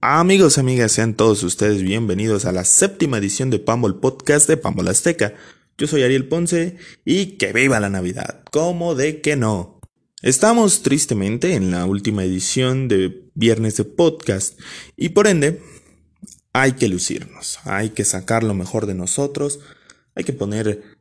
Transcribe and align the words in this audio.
Amigos, 0.00 0.58
amigas, 0.58 0.92
sean 0.92 1.14
todos 1.14 1.42
ustedes 1.42 1.82
bienvenidos 1.82 2.44
a 2.44 2.52
la 2.52 2.64
séptima 2.64 3.18
edición 3.18 3.50
de 3.50 3.58
Pambol 3.58 3.98
Podcast 3.98 4.46
de 4.48 4.56
Pambol 4.56 4.86
Azteca. 4.86 5.34
Yo 5.76 5.88
soy 5.88 6.04
Ariel 6.04 6.28
Ponce 6.28 6.76
y 7.04 7.36
que 7.36 7.52
viva 7.52 7.80
la 7.80 7.90
Navidad. 7.90 8.44
¿Cómo 8.52 8.94
de 8.94 9.20
que 9.20 9.34
no? 9.34 9.80
Estamos 10.22 10.84
tristemente 10.84 11.54
en 11.54 11.72
la 11.72 11.84
última 11.84 12.22
edición 12.22 12.86
de 12.86 13.28
Viernes 13.34 13.76
de 13.76 13.86
Podcast 13.86 14.60
y 14.96 15.08
por 15.08 15.26
ende 15.26 15.60
hay 16.52 16.74
que 16.74 16.86
lucirnos, 16.86 17.58
hay 17.64 17.90
que 17.90 18.04
sacar 18.04 18.44
lo 18.44 18.54
mejor 18.54 18.86
de 18.86 18.94
nosotros, 18.94 19.58
hay 20.14 20.22
que 20.22 20.32
poner 20.32 20.96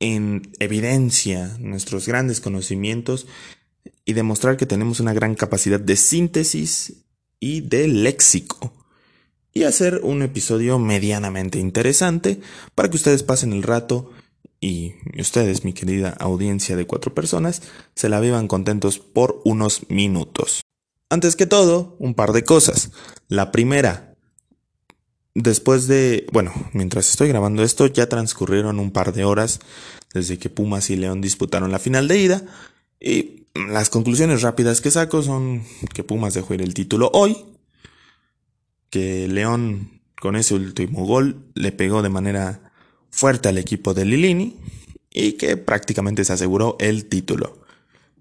en 0.00 0.52
evidencia 0.58 1.56
nuestros 1.60 2.06
grandes 2.06 2.42
conocimientos 2.42 3.26
y 4.04 4.12
demostrar 4.12 4.58
que 4.58 4.66
tenemos 4.66 5.00
una 5.00 5.14
gran 5.14 5.34
capacidad 5.34 5.80
de 5.80 5.96
síntesis 5.96 7.07
y 7.40 7.62
de 7.62 7.88
léxico. 7.88 8.72
Y 9.52 9.64
hacer 9.64 10.00
un 10.02 10.22
episodio 10.22 10.78
medianamente 10.78 11.58
interesante 11.58 12.40
para 12.74 12.88
que 12.90 12.96
ustedes 12.96 13.22
pasen 13.22 13.52
el 13.52 13.62
rato 13.62 14.12
y 14.60 14.94
ustedes, 15.18 15.64
mi 15.64 15.72
querida 15.72 16.10
audiencia 16.18 16.76
de 16.76 16.86
cuatro 16.86 17.14
personas, 17.14 17.62
se 17.94 18.08
la 18.08 18.20
vivan 18.20 18.48
contentos 18.48 18.98
por 18.98 19.40
unos 19.44 19.88
minutos. 19.88 20.62
Antes 21.10 21.36
que 21.36 21.46
todo, 21.46 21.96
un 21.98 22.14
par 22.14 22.32
de 22.32 22.44
cosas. 22.44 22.90
La 23.28 23.50
primera, 23.52 24.14
después 25.34 25.86
de, 25.86 26.26
bueno, 26.32 26.52
mientras 26.72 27.08
estoy 27.08 27.28
grabando 27.28 27.62
esto, 27.62 27.86
ya 27.86 28.08
transcurrieron 28.08 28.78
un 28.78 28.90
par 28.90 29.12
de 29.12 29.24
horas 29.24 29.60
desde 30.12 30.38
que 30.38 30.50
Pumas 30.50 30.90
y 30.90 30.96
León 30.96 31.20
disputaron 31.20 31.70
la 31.70 31.78
final 31.78 32.08
de 32.08 32.18
ida 32.18 32.42
y 33.00 33.46
las 33.54 33.90
conclusiones 33.90 34.42
rápidas 34.42 34.80
que 34.80 34.90
saco 34.90 35.22
son 35.22 35.64
que 35.94 36.04
Pumas 36.04 36.34
dejó 36.34 36.54
ir 36.54 36.62
el 36.62 36.74
título 36.74 37.10
hoy, 37.12 37.36
que 38.90 39.28
León 39.28 40.00
con 40.20 40.36
ese 40.36 40.54
último 40.54 41.06
gol 41.06 41.44
le 41.54 41.72
pegó 41.72 42.02
de 42.02 42.08
manera 42.08 42.72
fuerte 43.10 43.48
al 43.48 43.58
equipo 43.58 43.94
de 43.94 44.04
Lilini 44.04 44.56
y 45.10 45.32
que 45.32 45.56
prácticamente 45.56 46.24
se 46.24 46.32
aseguró 46.32 46.76
el 46.80 47.06
título. 47.06 47.62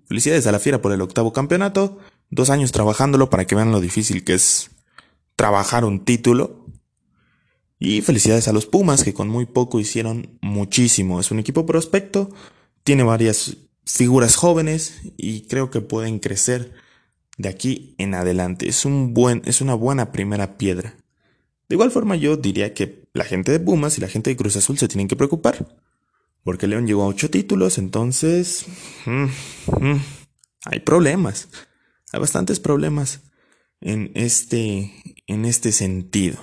Felicidades 0.06 0.48
a 0.48 0.52
la 0.52 0.60
Fiera 0.60 0.82
por 0.82 0.92
el 0.92 1.02
octavo 1.02 1.34
campeonato, 1.34 2.00
dos 2.30 2.50
años 2.50 2.72
trabajándolo 2.72 3.30
para 3.30 3.46
que 3.46 3.56
vean 3.56 3.72
lo 3.72 3.82
difícil 3.82 4.24
que 4.24 4.36
es 4.36 4.72
trabajar 5.36 5.86
un 5.86 6.06
título. 6.06 6.66
Y 7.80 8.02
felicidades 8.02 8.48
a 8.48 8.54
los 8.54 8.66
Pumas 8.66 9.04
que 9.04 9.14
con 9.14 9.28
muy 9.28 9.46
poco 9.46 9.80
hicieron 9.80 10.40
muchísimo. 10.42 11.20
Es 11.20 11.30
un 11.30 11.38
equipo 11.38 11.66
prospecto, 11.68 12.32
tiene 12.84 13.04
varias 13.04 13.58
figuras 13.88 14.36
jóvenes 14.36 15.02
y 15.18 15.42
creo 15.48 15.72
que 15.72 15.82
pueden 15.82 16.20
crecer 16.20 16.74
de 17.38 17.50
aquí 17.50 17.96
en 17.98 18.14
adelante. 18.14 18.68
Es, 18.68 18.86
un 18.86 19.14
buen, 19.14 19.42
es 19.46 19.62
una 19.62 19.74
buena 19.74 20.12
primera 20.12 20.58
piedra. 20.58 20.96
De 21.70 21.76
igual 21.76 21.92
forma 21.92 22.16
yo 22.16 22.38
diría 22.38 22.74
que 22.74 23.08
la 23.14 23.24
gente 23.24 23.52
de 23.52 23.60
Pumas 23.60 23.98
y 23.98 24.02
la 24.02 24.10
gente 24.10 24.30
de 24.30 24.38
Cruz 24.38 24.58
Azul 24.58 24.78
se 24.78 24.88
tienen 24.88 25.08
que 25.08 25.16
preocupar. 25.16 25.68
Porque 26.44 26.68
León 26.68 26.88
llegó 26.88 27.04
a 27.04 27.08
ocho 27.08 27.30
títulos, 27.30 27.78
entonces... 27.78 28.66
Mm, 29.06 29.26
mm, 29.82 30.02
hay 30.66 30.80
problemas. 30.80 31.50
Hay 32.12 32.20
bastantes 32.20 32.60
problemas 32.60 33.22
en 33.82 34.12
este, 34.16 34.94
en 35.28 35.46
este 35.46 35.72
sentido. 35.72 36.38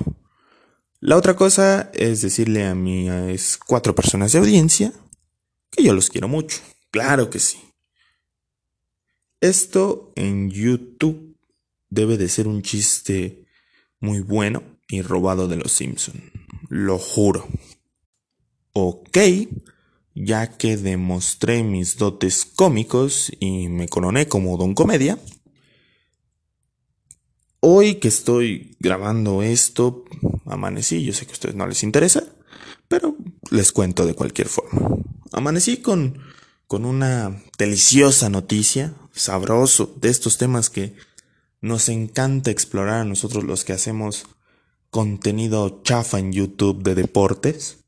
La 1.01 1.17
otra 1.17 1.37
cosa 1.37 1.91
es 1.95 2.23
decirle 2.23 2.65
a 2.67 2.75
mis 2.75 3.59
cuatro 3.59 3.95
personas 3.95 4.33
de 4.33 4.39
audiencia 4.39 4.93
que 5.71 5.83
yo 5.83 5.93
los 5.93 6.09
quiero 6.09 6.29
mucho. 6.29 6.59
Claro 6.95 7.29
que 7.29 7.41
sí. 7.41 7.59
Esto 9.41 10.13
en 10.15 10.49
YouTube 10.49 11.37
debe 11.91 12.17
de 12.17 12.29
ser 12.29 12.47
un 12.47 12.63
chiste 12.63 13.49
muy 13.99 14.21
bueno 14.21 14.63
y 14.87 15.03
robado 15.03 15.49
de 15.49 15.57
los 15.57 15.73
Simpson. 15.73 16.31
Lo 16.69 16.99
juro. 16.99 17.49
Ok, 18.75 19.19
ya 20.15 20.57
que 20.57 20.77
demostré 20.77 21.65
mis 21.65 21.97
dotes 21.97 22.45
cómicos 22.45 23.33
y 23.41 23.67
me 23.69 23.89
coroné 23.89 24.29
como 24.29 24.57
Don 24.57 24.75
Comedia, 24.75 25.19
hoy 27.59 27.97
que 27.97 28.07
estoy 28.07 28.77
grabando 28.79 29.43
esto, 29.43 30.05
amanecí, 30.47 31.05
yo 31.05 31.13
sé 31.13 31.27
que 31.27 31.33
a 31.33 31.35
ustedes 31.35 31.57
no 31.57 31.67
les 31.67 31.83
interesa, 31.83 32.23
pero 32.87 33.17
les 33.51 33.73
cuento 33.73 34.07
de 34.07 34.15
cualquier 34.15 34.47
forma. 34.47 34.97
Amanecí 35.33 35.79
con 35.79 36.23
con 36.67 36.85
una 36.85 37.43
deliciosa 37.59 38.29
noticia, 38.31 38.95
sabroso, 39.13 39.95
de 40.01 40.09
estos 40.09 40.39
temas 40.39 40.71
que 40.71 40.95
nos 41.61 41.89
encanta 41.89 42.51
explorar 42.51 43.01
a 43.01 43.05
nosotros 43.05 43.45
los 43.45 43.65
que 43.65 43.73
hacemos 43.73 44.27
contenido 44.91 45.83
chafa 45.83 46.19
en 46.19 46.33
YouTube 46.33 46.83
de 46.83 46.95
deportes. 46.95 47.79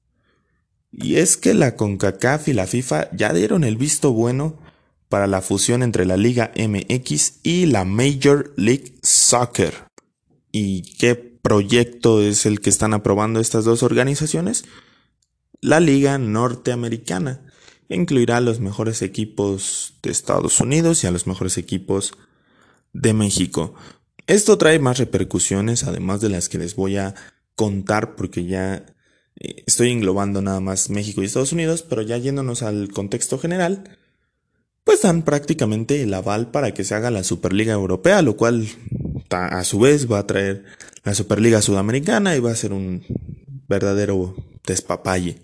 Y 0.91 1.17
es 1.17 1.37
que 1.37 1.55
la 1.55 1.77
CONCACAF 1.77 2.49
y 2.49 2.53
la 2.53 2.67
FIFA 2.67 3.11
ya 3.13 3.33
dieron 3.33 3.65
el 3.65 3.77
visto 3.77 4.13
bueno 4.13 4.59
para 5.09 5.27
la 5.27 5.43
fusión 5.43 5.83
entre 5.83 6.07
la 6.07 6.17
Liga 6.17 6.53
MX 6.57 7.41
y 7.43 7.67
la 7.67 7.85
Major 7.85 8.53
League 8.57 8.95
Soccer. 9.03 9.75
¿Y 10.51 10.97
qué 10.97 11.15
proyecto 11.15 12.23
es 12.23 12.47
el 12.47 12.61
que 12.61 12.71
están 12.71 12.95
aprobando 12.95 13.41
estas 13.41 13.65
dos 13.65 13.83
organizaciones? 13.83 14.65
La 15.61 15.81
Liga 15.81 16.19
Norteamericana 16.19 17.46
incluirá 17.89 18.39
a 18.39 18.41
los 18.41 18.61
mejores 18.61 19.03
equipos 19.03 19.95
de 20.03 20.11
Estados 20.11 20.61
Unidos 20.61 21.05
y 21.05 21.07
a 21.07 21.11
los 21.11 21.27
mejores 21.27 21.59
equipos 21.59 22.13
de 22.93 23.13
México. 23.13 23.75
Esto 24.27 24.59
trae 24.59 24.79
más 24.79 24.99
repercusiones, 24.99 25.85
además 25.85 26.21
de 26.21 26.31
las 26.31 26.49
que 26.49 26.59
les 26.59 26.75
voy 26.75 26.97
a 26.97 27.15
contar, 27.55 28.17
porque 28.17 28.45
ya 28.45 28.85
eh, 29.39 29.63
estoy 29.67 29.91
englobando 29.91 30.43
nada 30.43 30.61
más 30.61 30.91
México 30.91 31.23
y 31.23 31.27
Estados 31.27 31.53
Unidos, 31.53 31.83
pero 31.83 32.03
ya 32.03 32.17
yéndonos 32.17 32.63
al 32.63 32.89
contexto 32.89 33.39
general, 33.39 33.97
pues 34.85 35.03
dan 35.03 35.23
prácticamente 35.23 36.03
el 36.03 36.15
aval 36.15 36.51
para 36.51 36.73
que 36.75 36.85
se 36.85 36.95
haga 36.95 37.11
la 37.11 37.25
Superliga 37.25 37.73
Europea, 37.73 38.23
lo 38.23 38.37
cual 38.37 38.69
a 39.31 39.65
su 39.65 39.81
vez 39.81 40.11
va 40.11 40.21
a 40.21 40.27
traer 40.27 40.65
la 41.05 41.15
Superliga 41.15 41.63
Sudamericana 41.63 42.37
y 42.37 42.41
va 42.41 42.53
a 42.53 42.57
ser 42.57 42.73
un 42.73 43.03
verdadero 43.69 44.35
despapalle. 44.65 45.39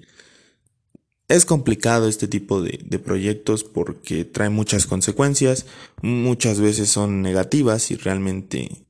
Es 1.32 1.46
complicado 1.46 2.08
este 2.08 2.28
tipo 2.28 2.60
de, 2.60 2.98
proyectos 2.98 3.64
porque 3.64 4.26
trae 4.26 4.50
muchas 4.50 4.84
consecuencias, 4.84 5.64
muchas 6.02 6.60
veces 6.60 6.90
son 6.90 7.22
negativas 7.22 7.90
y 7.90 7.96
realmente 7.96 8.84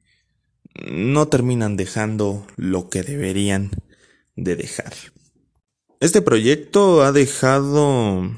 no 0.90 1.28
terminan 1.28 1.76
dejando 1.76 2.44
lo 2.56 2.88
que 2.88 3.04
deberían 3.04 3.70
de 4.34 4.56
dejar. 4.56 4.92
Este 6.00 6.20
proyecto 6.20 7.04
ha 7.04 7.12
dejado 7.12 8.36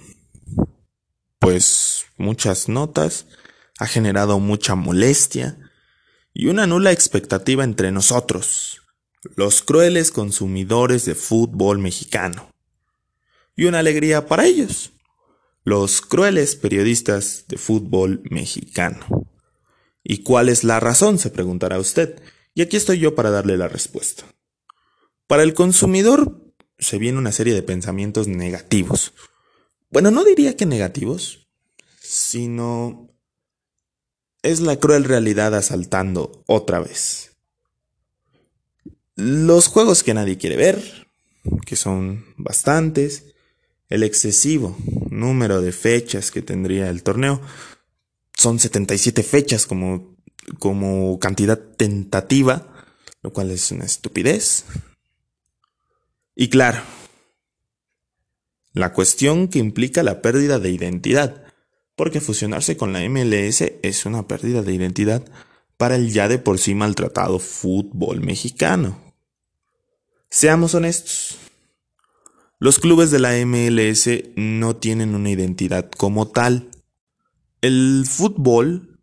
pues 1.38 2.04
muchas 2.19 2.69
notas, 2.69 3.25
ha 3.78 3.86
generado 3.86 4.38
mucha 4.38 4.75
molestia 4.75 5.56
y 6.34 6.48
una 6.48 6.66
nula 6.66 6.92
expectativa 6.92 7.65
entre 7.65 7.91
nosotros, 7.91 8.82
los 9.34 9.62
crueles 9.62 10.12
consumidores 10.12 11.06
de 11.06 11.15
fútbol 11.15 11.78
mexicano 11.78 12.53
y 13.56 13.66
una 13.66 13.78
alegría 13.78 14.26
para 14.26 14.47
ellos, 14.47 14.92
los 15.65 16.00
crueles 16.00 16.56
periodistas 16.56 17.44
de 17.48 17.56
fútbol 17.56 18.22
mexicano. 18.31 19.26
¿Y 20.03 20.22
cuál 20.22 20.48
es 20.48 20.65
la 20.65 20.81
razón? 20.81 21.19
se 21.19 21.31
preguntará 21.31 21.78
usted. 21.78 22.20
Y 22.54 22.62
aquí 22.62 22.76
estoy 22.76 22.98
yo 22.98 23.15
para 23.15 23.31
darle 23.31 23.56
la 23.56 23.69
respuesta. 23.69 24.25
Para 25.26 25.42
el 25.42 25.54
consumidor 25.54 26.54
se 26.78 26.98
viene 26.98 27.19
una 27.19 27.32
serie 27.32 27.54
de 27.54 27.62
pensamientos 27.62 28.28
negativos. 28.28 29.15
Bueno, 29.91 30.10
no 30.10 30.25
diría 30.25 30.56
que 30.56 30.66
negativos, 30.66 31.48
sino 32.00 33.09
es 34.42 34.60
la 34.60 34.76
cruel 34.76 35.04
realidad 35.04 35.54
asaltando 35.54 36.44
otra 36.47 36.81
vez. 36.81 37.36
Los 39.16 39.68
juegos 39.68 40.03
que 40.03 40.12
nadie 40.12 40.36
quiere 40.36 40.57
ver, 40.57 41.09
que 41.65 41.77
son 41.77 42.27
bastantes, 42.36 43.34
el 43.89 44.03
excesivo 44.03 44.77
número 45.10 45.60
de 45.60 45.72
fechas 45.72 46.31
que 46.31 46.42
tendría 46.42 46.91
el 46.91 47.03
torneo. 47.03 47.41
Son 48.36 48.59
77 48.59 49.22
fechas 49.22 49.66
como, 49.66 50.16
como 50.59 51.19
cantidad 51.19 51.59
tentativa, 51.59 52.66
lo 53.22 53.33
cual 53.33 53.51
es 53.51 53.71
una 53.71 53.84
estupidez. 53.84 54.65
Y 56.34 56.48
claro, 56.48 56.83
la 58.72 58.92
cuestión 58.92 59.48
que 59.48 59.60
implica 59.60 60.03
la 60.03 60.21
pérdida 60.21 60.59
de 60.59 60.71
identidad, 60.71 61.45
porque 61.95 62.21
fusionarse 62.21 62.77
con 62.77 62.92
la 62.92 63.09
MLS 63.09 63.63
es 63.83 64.04
una 64.04 64.27
pérdida 64.27 64.63
de 64.63 64.75
identidad 64.75 65.25
para 65.77 65.95
el 65.95 66.13
ya 66.13 66.28
de 66.28 66.39
por 66.39 66.59
sí 66.59 66.75
maltratado 66.75 67.39
fútbol 67.39 68.21
mexicano. 68.21 69.01
Seamos 70.28 70.75
honestos, 70.75 71.39
los 72.59 72.78
clubes 72.78 73.10
de 73.10 73.18
la 73.18 73.34
MLS 73.45 74.09
no 74.36 74.77
tienen 74.77 75.15
una 75.15 75.30
identidad 75.30 75.91
como 75.91 76.28
tal. 76.28 76.71
El 77.60 78.04
fútbol, 78.09 78.98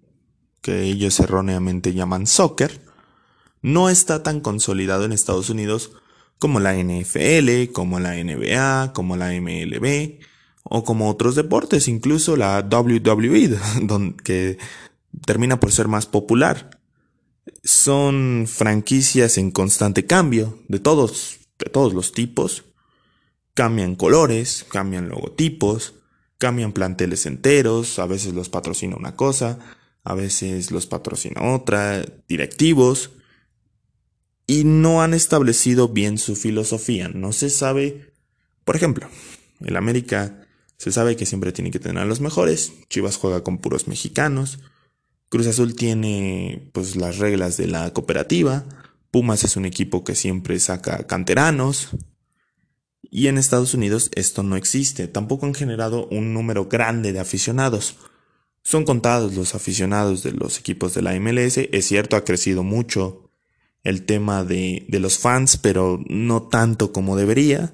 que 0.62 0.84
ellos 0.84 1.20
erróneamente 1.20 1.94
llaman 1.94 2.28
soccer, 2.28 2.82
no 3.62 3.90
está 3.90 4.24
tan 4.24 4.40
consolidado 4.40 5.06
en 5.06 5.12
Estados 5.12 5.50
Unidos 5.50 5.92
como 6.40 6.60
la 6.60 6.74
NFL, 6.76 7.72
como 7.72 8.00
la 8.00 8.16
NBA, 8.16 8.94
como 8.94 9.16
la 9.16 9.30
MLB 9.40 10.20
o 10.64 10.84
como 10.84 11.10
otros 11.10 11.36
deportes, 11.36 11.88
incluso 11.88 12.36
la 12.36 12.68
WWE, 12.68 13.58
que 14.24 14.58
termina 15.26 15.60
por 15.60 15.72
ser 15.72 15.88
más 15.88 16.06
popular. 16.06 16.80
Son 17.64 18.46
franquicias 18.48 19.38
en 19.38 19.52
constante 19.52 20.06
cambio, 20.06 20.60
de 20.68 20.80
todos, 20.80 21.40
de 21.60 21.70
todos 21.70 21.94
los 21.94 22.12
tipos. 22.12 22.64
Cambian 23.62 23.94
colores, 23.94 24.66
cambian 24.68 25.08
logotipos, 25.08 25.94
cambian 26.40 26.72
planteles 26.72 27.28
enteros, 27.28 28.00
a 28.00 28.08
veces 28.08 28.34
los 28.34 28.50
patrocina 28.50 28.96
una 28.96 29.16
cosa, 29.16 29.60
a 30.04 30.16
veces 30.16 30.72
los 30.72 30.88
patrocina 30.88 31.44
otra, 31.54 32.04
directivos, 32.28 33.12
y 34.48 34.64
no 34.64 35.04
han 35.04 35.14
establecido 35.14 35.90
bien 35.90 36.18
su 36.18 36.36
filosofía. 36.36 37.10
No 37.10 37.34
se 37.34 37.52
sabe, 37.52 38.12
por 38.66 38.76
ejemplo, 38.76 39.08
el 39.60 39.76
América 39.76 40.44
se 40.78 40.92
sabe 40.92 41.16
que 41.16 41.28
siempre 41.28 41.52
tiene 41.52 41.70
que 41.70 41.78
tener 41.78 42.02
a 42.02 42.08
los 42.08 42.20
mejores, 42.20 42.74
Chivas 42.90 43.18
juega 43.18 43.44
con 43.44 43.60
puros 43.60 43.88
mexicanos, 43.88 44.58
Cruz 45.30 45.46
Azul 45.46 45.76
tiene 45.76 46.68
pues 46.74 46.96
las 46.96 47.20
reglas 47.20 47.58
de 47.58 47.68
la 47.68 47.94
cooperativa, 47.94 48.66
Pumas 49.12 49.44
es 49.44 49.56
un 49.56 49.66
equipo 49.66 50.04
que 50.04 50.16
siempre 50.16 50.60
saca 50.60 51.06
canteranos, 51.06 51.90
y 53.02 53.28
en 53.28 53.38
Estados 53.38 53.74
Unidos 53.74 54.12
esto 54.16 54.44
no 54.44 54.56
existe, 54.56 55.08
tampoco 55.08 55.46
han 55.46 55.54
generado 55.54 56.08
un 56.08 56.34
número 56.34 56.66
grande 56.66 57.14
de 57.14 57.20
aficionados. 57.20 57.96
Son 58.64 58.86
contados 58.86 59.34
los 59.34 59.56
aficionados 59.56 60.22
de 60.24 60.34
los 60.34 60.60
equipos 60.60 60.94
de 60.94 61.02
la 61.02 61.20
MLS. 61.20 61.58
Es 61.58 61.88
cierto, 61.88 62.16
ha 62.16 62.24
crecido 62.24 62.64
mucho 62.64 63.32
el 63.84 64.06
tema 64.06 64.44
de, 64.44 64.86
los 64.90 65.18
fans, 65.18 65.58
pero 65.58 66.00
no 66.08 66.44
tanto 66.44 66.92
como 66.92 67.18
debería. 67.18 67.74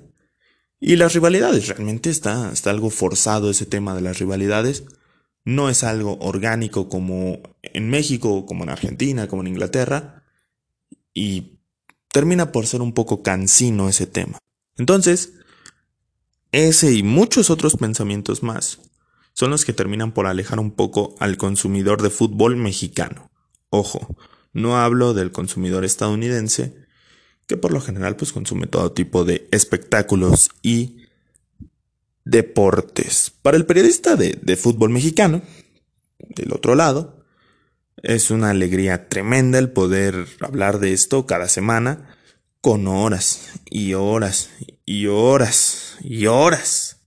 Y 0.80 0.96
las 0.96 1.14
rivalidades, 1.14 1.68
realmente 1.68 2.10
está, 2.10 2.52
está 2.54 2.70
algo 2.70 2.90
forzado 2.90 3.50
ese 3.50 3.66
tema 3.66 3.96
de 3.96 4.02
las 4.02 4.20
rivalidades. 4.20 4.86
No 5.44 5.70
es 5.70 5.84
algo 5.84 6.18
orgánico 6.20 6.88
como 6.88 7.40
en 7.62 7.90
México, 7.90 8.46
como 8.46 8.64
en 8.64 8.70
Argentina, 8.70 9.28
como 9.28 9.42
en 9.42 9.50
Inglaterra. 9.50 10.24
Y 11.14 11.60
termina 12.14 12.52
por 12.52 12.66
ser 12.66 12.82
un 12.82 12.94
poco 12.94 13.24
cansino 13.24 13.90
ese 13.90 14.08
tema. 14.08 14.40
Entonces, 14.78 15.34
ese 16.52 16.94
y 16.94 17.04
muchos 17.04 17.50
otros 17.50 17.76
pensamientos 17.76 18.44
más 18.44 18.80
son 19.34 19.52
los 19.52 19.66
que 19.66 19.74
terminan 19.74 20.14
por 20.14 20.26
alejar 20.26 20.60
un 20.60 20.72
poco 20.72 21.16
al 21.20 21.38
consumidor 21.38 22.02
de 22.02 22.10
fútbol 22.10 22.56
mexicano. 22.56 23.30
Ojo, 23.70 24.16
no 24.54 24.78
hablo 24.78 25.14
del 25.14 25.32
consumidor 25.32 25.86
estadounidense, 25.86 26.88
que 27.46 27.58
por 27.58 27.72
lo 27.72 27.82
general 27.82 28.16
pues 28.16 28.34
consume 28.34 28.68
todo 28.68 28.92
tipo 28.94 29.26
de 29.26 29.48
espectáculos 29.52 30.50
y 30.62 31.04
deportes. 32.26 33.32
Para 33.42 33.58
el 33.58 33.66
periodista 33.66 34.16
de, 34.16 34.40
de 34.42 34.58
fútbol 34.58 34.90
mexicano, 34.90 35.42
del 36.20 36.52
otro 36.54 36.76
lado, 36.76 37.24
es 38.02 38.32
una 38.32 38.50
alegría 38.50 39.08
tremenda 39.08 39.60
el 39.60 39.72
poder 39.72 40.28
hablar 40.42 40.80
de 40.80 40.94
esto 40.94 41.26
cada 41.26 41.48
semana 41.48 42.17
con 42.62 42.88
horas 42.88 43.50
y 43.70 43.94
horas 43.94 44.50
y 44.86 45.08
horas 45.08 45.98
y 46.02 46.26
horas 46.26 46.98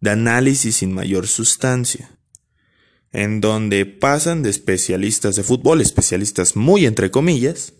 de 0.00 0.10
análisis 0.10 0.76
sin 0.76 0.92
mayor 0.92 1.26
sustancia, 1.26 2.18
en 3.12 3.40
donde 3.40 3.86
pasan 3.86 4.42
de 4.42 4.50
especialistas 4.50 5.36
de 5.36 5.42
fútbol, 5.42 5.80
especialistas 5.80 6.56
muy 6.56 6.86
entre 6.86 7.10
comillas, 7.10 7.74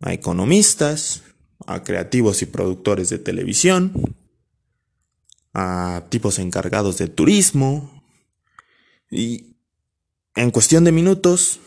a 0.00 0.12
economistas, 0.12 1.24
a 1.66 1.82
creativos 1.82 2.42
y 2.42 2.46
productores 2.46 3.10
de 3.10 3.18
televisión, 3.18 3.92
a 5.52 6.06
tipos 6.08 6.38
encargados 6.38 6.98
de 6.98 7.08
turismo, 7.08 8.04
y 9.10 9.56
en 10.34 10.50
cuestión 10.50 10.84
de 10.84 10.92
minutos 10.92 11.58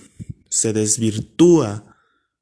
se 0.49 0.73
desvirtúa 0.73 1.97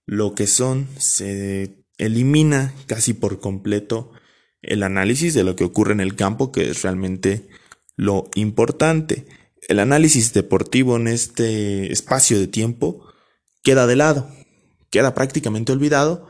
lo 0.06 0.36
que 0.36 0.48
son, 0.48 0.88
se 0.98 1.79
elimina 2.00 2.74
casi 2.88 3.13
por 3.13 3.40
completo 3.40 4.12
el 4.62 4.81
análisis 4.84 5.34
de 5.36 5.44
lo 5.44 5.56
que 5.56 5.63
ocurre 5.63 5.94
en 5.94 6.00
el 6.00 6.16
campo, 6.16 6.51
que 6.51 6.69
es 6.69 6.81
realmente 6.81 7.48
lo 7.96 8.30
importante. 8.34 9.28
El 9.68 9.80
análisis 9.80 10.34
deportivo 10.34 10.96
en 10.96 11.07
este 11.07 11.92
espacio 11.92 12.40
de 12.40 12.48
tiempo 12.48 13.06
queda 13.62 13.86
de 13.86 13.96
lado, 13.96 14.30
queda 14.90 15.13
prácticamente 15.13 15.72
olvidado, 15.72 16.28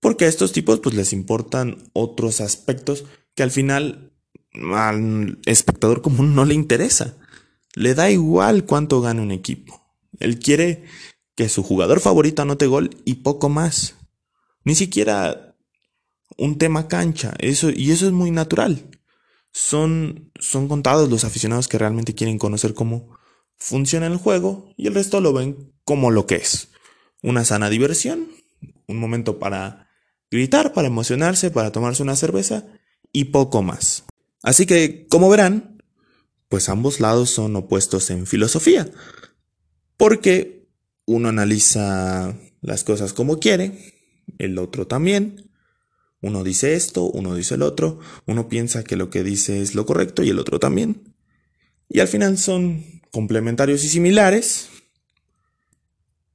porque 0.00 0.24
a 0.24 0.28
estos 0.28 0.52
tipos 0.52 0.80
pues 0.80 0.96
les 0.96 1.12
importan 1.12 1.90
otros 1.92 2.40
aspectos 2.40 3.04
que 3.34 3.42
al 3.42 3.50
final 3.50 4.12
al 4.74 5.38
espectador 5.46 6.02
común 6.02 6.34
no 6.34 6.44
le 6.44 6.54
interesa. 6.54 7.16
Le 7.74 7.94
da 7.94 8.10
igual 8.10 8.64
cuánto 8.64 9.00
gana 9.00 9.22
un 9.22 9.30
equipo. 9.30 9.80
Él 10.18 10.38
quiere 10.38 10.84
que 11.36 11.48
su 11.48 11.62
jugador 11.62 12.00
favorito 12.00 12.42
anote 12.42 12.66
gol 12.66 12.90
y 13.04 13.16
poco 13.16 13.48
más. 13.48 13.94
Ni 14.70 14.76
siquiera 14.76 15.56
un 16.38 16.56
tema 16.56 16.86
cancha, 16.86 17.34
eso, 17.40 17.70
y 17.70 17.90
eso 17.90 18.06
es 18.06 18.12
muy 18.12 18.30
natural. 18.30 18.88
Son, 19.50 20.30
son 20.38 20.68
contados 20.68 21.10
los 21.10 21.24
aficionados 21.24 21.66
que 21.66 21.76
realmente 21.76 22.14
quieren 22.14 22.38
conocer 22.38 22.72
cómo 22.72 23.18
funciona 23.56 24.06
el 24.06 24.16
juego 24.16 24.72
y 24.76 24.86
el 24.86 24.94
resto 24.94 25.20
lo 25.20 25.32
ven 25.32 25.74
como 25.82 26.12
lo 26.12 26.28
que 26.28 26.36
es. 26.36 26.68
Una 27.20 27.44
sana 27.44 27.68
diversión, 27.68 28.28
un 28.86 29.00
momento 29.00 29.40
para 29.40 29.90
gritar, 30.30 30.72
para 30.72 30.86
emocionarse, 30.86 31.50
para 31.50 31.72
tomarse 31.72 32.04
una 32.04 32.14
cerveza 32.14 32.68
y 33.12 33.24
poco 33.24 33.64
más. 33.64 34.04
Así 34.40 34.66
que, 34.66 35.08
como 35.08 35.28
verán, 35.30 35.82
pues 36.48 36.68
ambos 36.68 37.00
lados 37.00 37.28
son 37.30 37.56
opuestos 37.56 38.08
en 38.10 38.24
filosofía, 38.24 38.88
porque 39.96 40.68
uno 41.06 41.28
analiza 41.28 42.36
las 42.60 42.84
cosas 42.84 43.12
como 43.12 43.40
quiere, 43.40 43.98
el 44.38 44.58
otro 44.58 44.86
también, 44.86 45.50
uno 46.22 46.44
dice 46.44 46.74
esto, 46.74 47.04
uno 47.04 47.34
dice 47.34 47.54
el 47.54 47.62
otro, 47.62 47.98
uno 48.26 48.48
piensa 48.48 48.84
que 48.84 48.96
lo 48.96 49.08
que 49.08 49.22
dice 49.22 49.62
es 49.62 49.74
lo 49.74 49.86
correcto 49.86 50.22
y 50.22 50.30
el 50.30 50.38
otro 50.38 50.58
también. 50.58 51.14
Y 51.88 52.00
al 52.00 52.08
final 52.08 52.36
son 52.38 52.84
complementarios 53.10 53.84
y 53.84 53.88
similares 53.88 54.68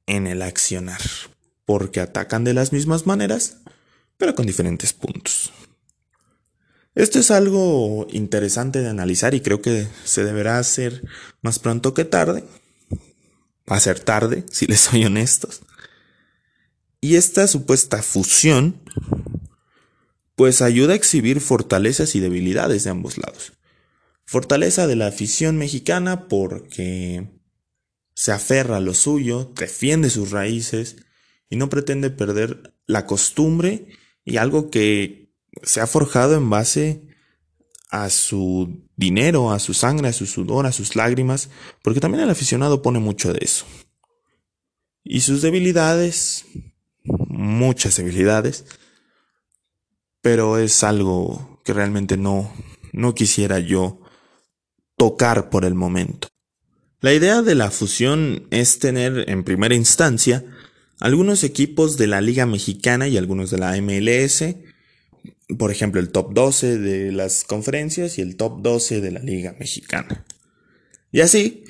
en 0.06 0.26
el 0.26 0.42
accionar, 0.42 1.00
porque 1.64 2.00
atacan 2.00 2.44
de 2.44 2.54
las 2.54 2.72
mismas 2.72 3.06
maneras, 3.06 3.58
pero 4.16 4.34
con 4.34 4.46
diferentes 4.46 4.92
puntos. 4.92 5.52
Esto 6.94 7.18
es 7.18 7.30
algo 7.30 8.06
interesante 8.10 8.80
de 8.80 8.88
analizar 8.88 9.34
y 9.34 9.40
creo 9.40 9.60
que 9.60 9.86
se 10.04 10.24
deberá 10.24 10.58
hacer 10.58 11.02
más 11.42 11.58
pronto 11.58 11.94
que 11.94 12.04
tarde. 12.04 12.42
Va 13.70 13.76
a 13.76 13.80
ser 13.80 14.00
tarde, 14.00 14.44
si 14.50 14.66
les 14.66 14.80
soy 14.80 15.04
honestos. 15.04 15.60
Y 17.00 17.16
esta 17.16 17.46
supuesta 17.46 18.02
fusión 18.02 18.80
pues 20.36 20.60
ayuda 20.60 20.92
a 20.92 20.96
exhibir 20.96 21.40
fortalezas 21.40 22.14
y 22.14 22.20
debilidades 22.20 22.84
de 22.84 22.90
ambos 22.90 23.16
lados. 23.16 23.54
Fortaleza 24.26 24.86
de 24.86 24.96
la 24.96 25.06
afición 25.06 25.56
mexicana 25.56 26.28
porque 26.28 27.30
se 28.14 28.32
aferra 28.32 28.76
a 28.76 28.80
lo 28.80 28.92
suyo, 28.94 29.52
defiende 29.56 30.10
sus 30.10 30.30
raíces 30.30 30.96
y 31.48 31.56
no 31.56 31.68
pretende 31.68 32.10
perder 32.10 32.74
la 32.86 33.06
costumbre 33.06 33.88
y 34.24 34.36
algo 34.36 34.70
que 34.70 35.32
se 35.62 35.80
ha 35.80 35.86
forjado 35.86 36.34
en 36.34 36.50
base 36.50 37.02
a 37.90 38.10
su 38.10 38.88
dinero, 38.96 39.52
a 39.52 39.58
su 39.58 39.74
sangre, 39.74 40.08
a 40.08 40.12
su 40.12 40.26
sudor, 40.26 40.66
a 40.66 40.72
sus 40.72 40.96
lágrimas, 40.96 41.50
porque 41.82 42.00
también 42.00 42.24
el 42.24 42.30
aficionado 42.30 42.82
pone 42.82 42.98
mucho 42.98 43.32
de 43.32 43.38
eso. 43.42 43.64
Y 45.04 45.20
sus 45.20 45.40
debilidades, 45.40 46.44
muchas 47.36 47.96
debilidades, 47.96 48.64
pero 50.20 50.58
es 50.58 50.82
algo 50.82 51.60
que 51.64 51.72
realmente 51.72 52.16
no, 52.16 52.52
no 52.92 53.14
quisiera 53.14 53.58
yo 53.60 54.00
tocar 54.96 55.50
por 55.50 55.64
el 55.64 55.74
momento. 55.74 56.28
La 57.00 57.12
idea 57.12 57.42
de 57.42 57.54
la 57.54 57.70
fusión 57.70 58.46
es 58.50 58.78
tener 58.78 59.28
en 59.28 59.44
primera 59.44 59.74
instancia 59.74 60.44
algunos 60.98 61.44
equipos 61.44 61.98
de 61.98 62.06
la 62.06 62.20
Liga 62.20 62.46
Mexicana 62.46 63.06
y 63.06 63.18
algunos 63.18 63.50
de 63.50 63.58
la 63.58 63.80
MLS, 63.80 64.44
por 65.58 65.70
ejemplo 65.70 66.00
el 66.00 66.10
top 66.10 66.32
12 66.32 66.78
de 66.78 67.12
las 67.12 67.44
conferencias 67.44 68.18
y 68.18 68.22
el 68.22 68.36
top 68.36 68.62
12 68.62 69.00
de 69.02 69.10
la 69.12 69.20
Liga 69.20 69.54
Mexicana. 69.58 70.24
Y 71.12 71.20
así, 71.20 71.64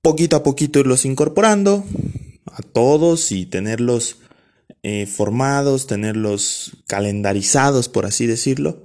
poquito 0.00 0.36
a 0.36 0.42
poquito 0.42 0.78
irlos 0.78 1.04
incorporando 1.04 1.84
a 2.46 2.62
todos 2.62 3.32
y 3.32 3.46
tenerlos 3.46 4.18
eh, 4.82 5.06
formados, 5.06 5.86
tenerlos 5.86 6.76
calendarizados, 6.86 7.88
por 7.88 8.06
así 8.06 8.26
decirlo, 8.26 8.84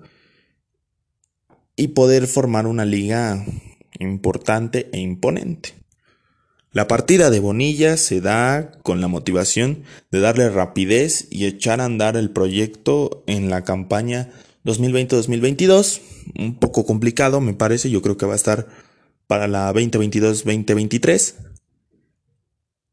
y 1.76 1.90
poder 1.90 2.28
formar 2.28 2.68
una 2.68 2.86
liga 2.86 3.46
importante 4.00 4.90
e 4.92 5.00
imponente. 5.00 5.84
La 6.72 6.88
partida 6.88 7.30
de 7.30 7.40
Bonilla 7.40 7.98
se 7.98 8.20
da 8.20 8.72
con 8.82 9.00
la 9.00 9.08
motivación 9.08 9.84
de 10.12 10.20
darle 10.20 10.50
rapidez 10.50 11.28
y 11.30 11.46
echar 11.46 11.80
a 11.80 11.86
andar 11.86 12.18
el 12.18 12.32
proyecto 12.32 13.24
en 13.28 13.52
la 13.52 13.64
campaña 13.64 14.32
2020-2022. 14.66 16.02
Un 16.40 16.56
poco 16.56 16.86
complicado, 16.86 17.42
me 17.42 17.54
parece. 17.54 17.92
Yo 17.92 18.02
creo 18.02 18.18
que 18.18 18.26
va 18.26 18.34
a 18.34 18.38
estar 18.38 18.68
para 19.28 19.48
la 19.48 19.72
2022-2023. 19.72 21.36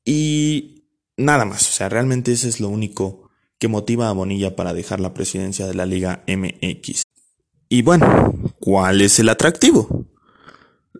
Y 0.04 0.79
nada 1.20 1.44
más. 1.44 1.68
O 1.68 1.72
sea, 1.72 1.88
realmente 1.88 2.32
eso 2.32 2.48
es 2.48 2.60
lo 2.60 2.68
único 2.68 3.30
que 3.58 3.68
motiva 3.68 4.08
a 4.08 4.12
Bonilla 4.12 4.56
para 4.56 4.72
dejar 4.72 5.00
la 5.00 5.14
presidencia 5.14 5.66
de 5.66 5.74
la 5.74 5.86
Liga 5.86 6.24
MX. 6.26 7.02
Y 7.68 7.82
bueno, 7.82 8.34
¿cuál 8.58 9.00
es 9.00 9.18
el 9.18 9.28
atractivo? 9.28 10.06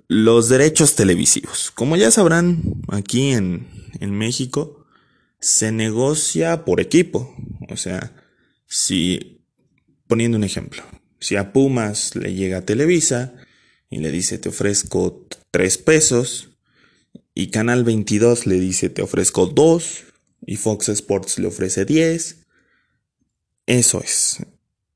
Los 0.08 0.48
derechos 0.48 0.94
televisivos. 0.94 1.70
Como 1.70 1.96
ya 1.96 2.10
sabrán, 2.10 2.62
aquí 2.88 3.32
en, 3.32 3.66
en 3.98 4.16
México 4.16 4.86
se 5.40 5.72
negocia 5.72 6.64
por 6.64 6.80
equipo. 6.80 7.34
O 7.68 7.76
sea, 7.76 8.12
si, 8.66 9.42
poniendo 10.06 10.36
un 10.36 10.44
ejemplo, 10.44 10.82
si 11.18 11.36
a 11.36 11.52
Pumas 11.52 12.14
le 12.14 12.34
llega 12.34 12.58
a 12.58 12.64
Televisa 12.64 13.34
y 13.88 13.98
le 13.98 14.10
dice 14.10 14.38
te 14.38 14.50
ofrezco 14.50 15.26
3 15.50 15.78
pesos, 15.78 16.50
y 17.34 17.48
Canal 17.48 17.84
22 17.84 18.46
le 18.46 18.60
dice 18.60 18.90
te 18.90 19.02
ofrezco 19.02 19.46
2, 19.46 20.04
y 20.46 20.56
Fox 20.56 20.88
Sports 20.88 21.38
le 21.38 21.48
ofrece 21.48 21.84
10, 21.84 22.46
eso 23.66 24.00
es. 24.02 24.38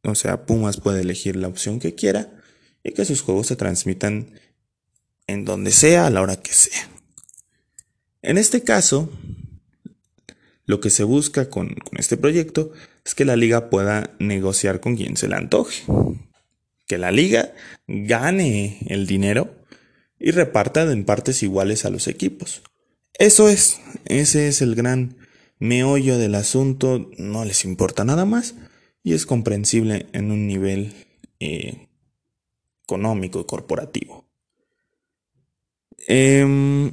O 0.02 0.14
sea, 0.14 0.46
Pumas 0.46 0.78
puede 0.78 1.00
elegir 1.00 1.36
la 1.36 1.48
opción 1.48 1.80
que 1.80 1.94
quiera 1.94 2.42
y 2.82 2.92
que 2.92 3.04
sus 3.04 3.22
juegos 3.22 3.46
se 3.46 3.56
transmitan 3.56 4.38
en 5.26 5.44
donde 5.44 5.70
sea, 5.70 6.06
a 6.06 6.10
la 6.10 6.20
hora 6.20 6.36
que 6.36 6.52
sea. 6.52 6.88
En 8.20 8.38
este 8.38 8.62
caso, 8.62 9.10
lo 10.66 10.80
que 10.80 10.90
se 10.90 11.04
busca 11.04 11.48
con, 11.50 11.76
este 11.98 12.16
proyecto 12.16 12.72
es 13.04 13.14
que 13.14 13.24
la 13.24 13.36
liga 13.36 13.70
pueda 13.70 14.14
negociar 14.18 14.80
con 14.80 14.96
quien 14.96 15.16
se 15.16 15.28
le 15.28 15.36
antoje. 15.36 15.84
Que 16.86 16.98
la 16.98 17.10
liga 17.10 17.54
gane 17.86 18.80
el 18.88 19.06
dinero 19.06 19.54
y 20.18 20.30
reparta 20.30 20.90
en 20.90 21.04
partes 21.04 21.42
iguales 21.42 21.84
a 21.84 21.90
los 21.90 22.08
equipos. 22.08 22.62
Eso 23.18 23.48
es, 23.48 23.80
ese 24.06 24.48
es 24.48 24.60
el 24.60 24.74
gran 24.74 25.16
meollo 25.64 26.18
del 26.18 26.34
asunto, 26.34 27.10
no 27.16 27.44
les 27.44 27.64
importa 27.64 28.04
nada 28.04 28.24
más 28.26 28.54
y 29.02 29.14
es 29.14 29.24
comprensible 29.24 30.06
en 30.12 30.30
un 30.30 30.46
nivel 30.46 30.92
eh, 31.40 31.88
económico 32.82 33.40
y 33.40 33.44
corporativo. 33.44 34.26
Em, 36.06 36.92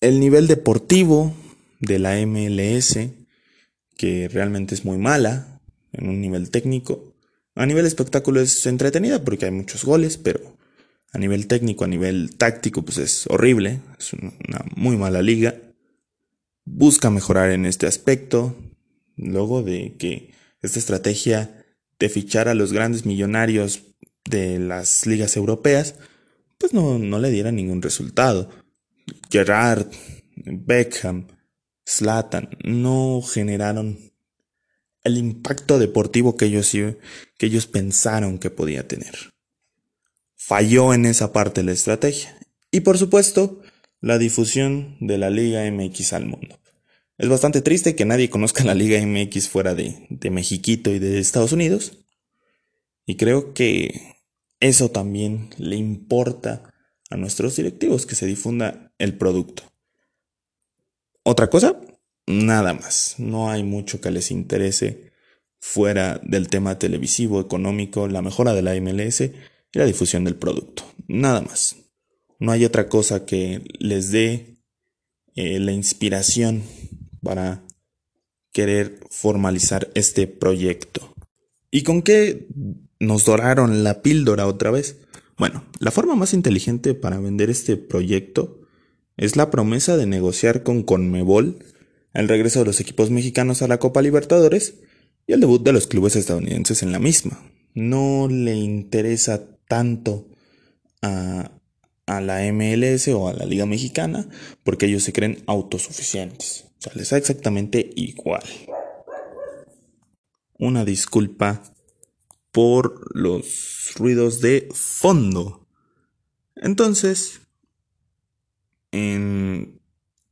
el 0.00 0.18
nivel 0.18 0.46
deportivo 0.46 1.34
de 1.80 1.98
la 1.98 2.16
MLS, 2.26 2.98
que 3.96 4.28
realmente 4.28 4.74
es 4.74 4.84
muy 4.84 4.96
mala 4.96 5.60
en 5.92 6.08
un 6.08 6.20
nivel 6.20 6.50
técnico. 6.50 7.14
A 7.54 7.66
nivel 7.66 7.84
espectáculo 7.84 8.40
es 8.40 8.64
entretenida 8.64 9.22
porque 9.22 9.44
hay 9.44 9.52
muchos 9.52 9.84
goles, 9.84 10.16
pero 10.16 10.40
a 11.12 11.18
nivel 11.18 11.46
técnico, 11.46 11.84
a 11.84 11.88
nivel 11.88 12.34
táctico, 12.36 12.82
pues 12.82 12.98
es 12.98 13.26
horrible. 13.28 13.80
Es 13.98 14.14
una 14.14 14.64
muy 14.74 14.96
mala 14.96 15.20
liga. 15.20 15.54
Busca 16.64 17.10
mejorar 17.10 17.50
en 17.50 17.66
este 17.66 17.86
aspecto. 17.86 18.56
Luego 19.16 19.62
de 19.62 19.96
que 19.96 20.32
esta 20.60 20.78
estrategia 20.78 21.64
de 21.98 22.08
fichar 22.08 22.48
a 22.48 22.54
los 22.54 22.72
grandes 22.72 23.06
millonarios 23.06 23.82
de 24.24 24.58
las 24.58 25.06
ligas 25.06 25.36
europeas, 25.36 25.94
pues 26.58 26.72
no, 26.72 26.98
no 26.98 27.18
le 27.18 27.30
diera 27.30 27.52
ningún 27.52 27.82
resultado. 27.82 28.50
Gerard, 29.30 29.86
Beckham, 30.36 31.28
Slatan 31.84 32.50
no 32.64 33.22
generaron 33.22 34.12
el 35.02 35.18
impacto 35.18 35.78
deportivo 35.78 36.36
que 36.36 36.46
ellos, 36.46 36.72
que 36.72 37.46
ellos 37.46 37.66
pensaron 37.66 38.38
que 38.38 38.50
podía 38.50 38.88
tener. 38.88 39.14
Falló 40.34 40.94
en 40.94 41.04
esa 41.04 41.32
parte 41.32 41.62
la 41.62 41.72
estrategia. 41.72 42.36
Y 42.70 42.80
por 42.80 42.98
supuesto, 42.98 43.62
la 44.04 44.18
difusión 44.18 44.98
de 45.00 45.16
la 45.16 45.30
Liga 45.30 45.62
MX 45.70 46.12
al 46.12 46.26
mundo. 46.26 46.60
Es 47.16 47.30
bastante 47.30 47.62
triste 47.62 47.96
que 47.96 48.04
nadie 48.04 48.28
conozca 48.28 48.62
la 48.62 48.74
Liga 48.74 49.00
MX 49.00 49.48
fuera 49.48 49.74
de, 49.74 50.06
de 50.10 50.30
Mexiquito 50.30 50.90
y 50.90 50.98
de 50.98 51.18
Estados 51.18 51.52
Unidos. 51.52 52.04
Y 53.06 53.16
creo 53.16 53.54
que 53.54 54.18
eso 54.60 54.90
también 54.90 55.48
le 55.56 55.76
importa 55.76 56.74
a 57.08 57.16
nuestros 57.16 57.56
directivos, 57.56 58.04
que 58.04 58.14
se 58.14 58.26
difunda 58.26 58.92
el 58.98 59.16
producto. 59.16 59.62
Otra 61.22 61.48
cosa, 61.48 61.80
nada 62.26 62.74
más. 62.74 63.14
No 63.16 63.50
hay 63.50 63.62
mucho 63.62 64.02
que 64.02 64.10
les 64.10 64.30
interese 64.30 65.12
fuera 65.58 66.20
del 66.22 66.48
tema 66.48 66.78
televisivo, 66.78 67.40
económico, 67.40 68.06
la 68.06 68.20
mejora 68.20 68.52
de 68.52 68.60
la 68.60 68.78
MLS 68.78 69.22
y 69.22 69.32
la 69.72 69.86
difusión 69.86 70.24
del 70.24 70.36
producto. 70.36 70.84
Nada 71.08 71.40
más. 71.40 71.83
No 72.44 72.52
hay 72.52 72.64
otra 72.64 72.88
cosa 72.88 73.24
que 73.24 73.62
les 73.78 74.10
dé 74.10 74.58
eh, 75.34 75.58
la 75.58 75.72
inspiración 75.72 76.62
para 77.22 77.64
querer 78.52 79.00
formalizar 79.10 79.90
este 79.94 80.26
proyecto. 80.26 81.14
¿Y 81.70 81.82
con 81.82 82.02
qué 82.02 82.46
nos 83.00 83.24
doraron 83.24 83.84
la 83.84 84.02
píldora 84.02 84.46
otra 84.46 84.70
vez. 84.70 84.98
Bueno, 85.36 85.64
la 85.78 85.90
forma 85.90 86.14
más 86.14 86.32
inteligente 86.34 86.94
para 86.94 87.18
vender 87.18 87.50
este 87.50 87.76
proyecto 87.76 88.60
es 89.16 89.36
la 89.36 89.50
promesa 89.50 89.96
de 89.96 90.06
negociar 90.06 90.62
con 90.62 90.82
Conmebol 90.82 91.58
el 92.12 92.28
regreso 92.28 92.60
de 92.60 92.66
los 92.66 92.80
equipos 92.80 93.10
mexicanos 93.10 93.62
a 93.62 93.68
la 93.68 93.78
Copa 93.78 94.02
Libertadores 94.02 94.80
y 95.26 95.32
el 95.32 95.40
debut 95.40 95.62
de 95.64 95.72
los 95.72 95.86
clubes 95.86 96.14
estadounidenses 96.14 96.82
en 96.82 96.92
la 96.92 97.00
misma. 97.00 97.42
No 97.74 98.28
le 98.28 98.54
interesa 98.54 99.58
tanto 99.66 100.28
a, 101.02 101.53
a 102.06 102.20
la 102.20 102.40
MLS 102.52 103.08
o 103.08 103.28
a 103.28 103.32
la 103.32 103.46
Liga 103.46 103.66
Mexicana 103.66 104.28
porque 104.62 104.86
ellos 104.86 105.02
se 105.02 105.12
creen 105.12 105.42
autosuficientes. 105.46 106.66
O 106.78 106.82
sea, 106.82 106.92
les 106.94 107.10
da 107.10 107.16
exactamente 107.16 107.90
igual. 107.96 108.42
Una 110.58 110.84
disculpa 110.84 111.62
por 112.52 113.16
los 113.16 113.92
ruidos 113.96 114.40
de 114.40 114.68
fondo. 114.72 115.66
Entonces, 116.56 117.40
en 118.92 119.80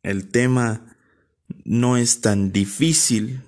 el 0.03 0.29
tema 0.29 0.97
no 1.65 1.97
es 1.97 2.21
tan 2.21 2.53
difícil 2.53 3.43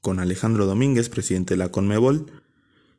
con 0.00 0.18
Alejandro 0.18 0.66
Domínguez, 0.66 1.08
presidente 1.08 1.54
de 1.54 1.58
la 1.58 1.70
Conmebol, 1.70 2.30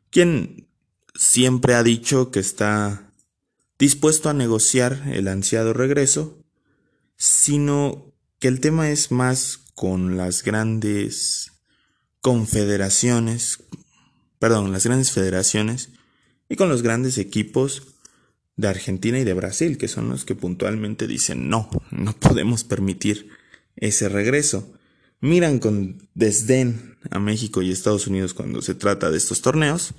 quien 0.10 0.68
siempre 1.14 1.76
ha 1.76 1.84
dicho 1.84 2.32
que 2.32 2.40
está 2.40 3.11
dispuesto 3.82 4.30
a 4.30 4.34
negociar 4.34 5.04
el 5.12 5.28
ansiado 5.28 5.74
regreso, 5.74 6.38
sino 7.18 8.14
que 8.40 8.48
el 8.48 8.62
tema 8.62 8.90
es 8.92 9.12
más 9.12 9.60
con 9.76 10.16
las 10.16 10.44
grandes 10.44 11.52
confederaciones 12.22 13.60
perdón, 14.42 14.72
las 14.72 14.86
grandes 14.86 15.12
federaciones 15.12 15.90
y 16.50 16.56
con 16.56 16.68
los 16.68 16.82
grandes 16.82 17.20
equipos 17.20 17.94
de 18.56 18.68
Argentina 18.68 19.20
y 19.20 19.24
de 19.24 19.36
Brasil, 19.36 19.78
que 19.78 19.88
son 19.88 20.10
los 20.10 20.26
que 20.26 20.34
puntualmente 20.34 21.06
dicen 21.06 21.48
no, 21.48 21.70
no 21.92 22.14
podemos 22.14 22.64
permitir 22.64 23.30
ese 23.76 24.10
regreso. 24.10 24.74
Miran 25.20 25.60
con 25.60 26.10
desdén 26.16 26.98
a 27.12 27.20
México 27.20 27.62
y 27.62 27.72
Estados 27.72 28.08
Unidos 28.08 28.34
cuando 28.34 28.64
se 28.64 28.74
trata 28.74 29.12
de 29.12 29.18
estos 29.18 29.42
torneos 29.42 29.94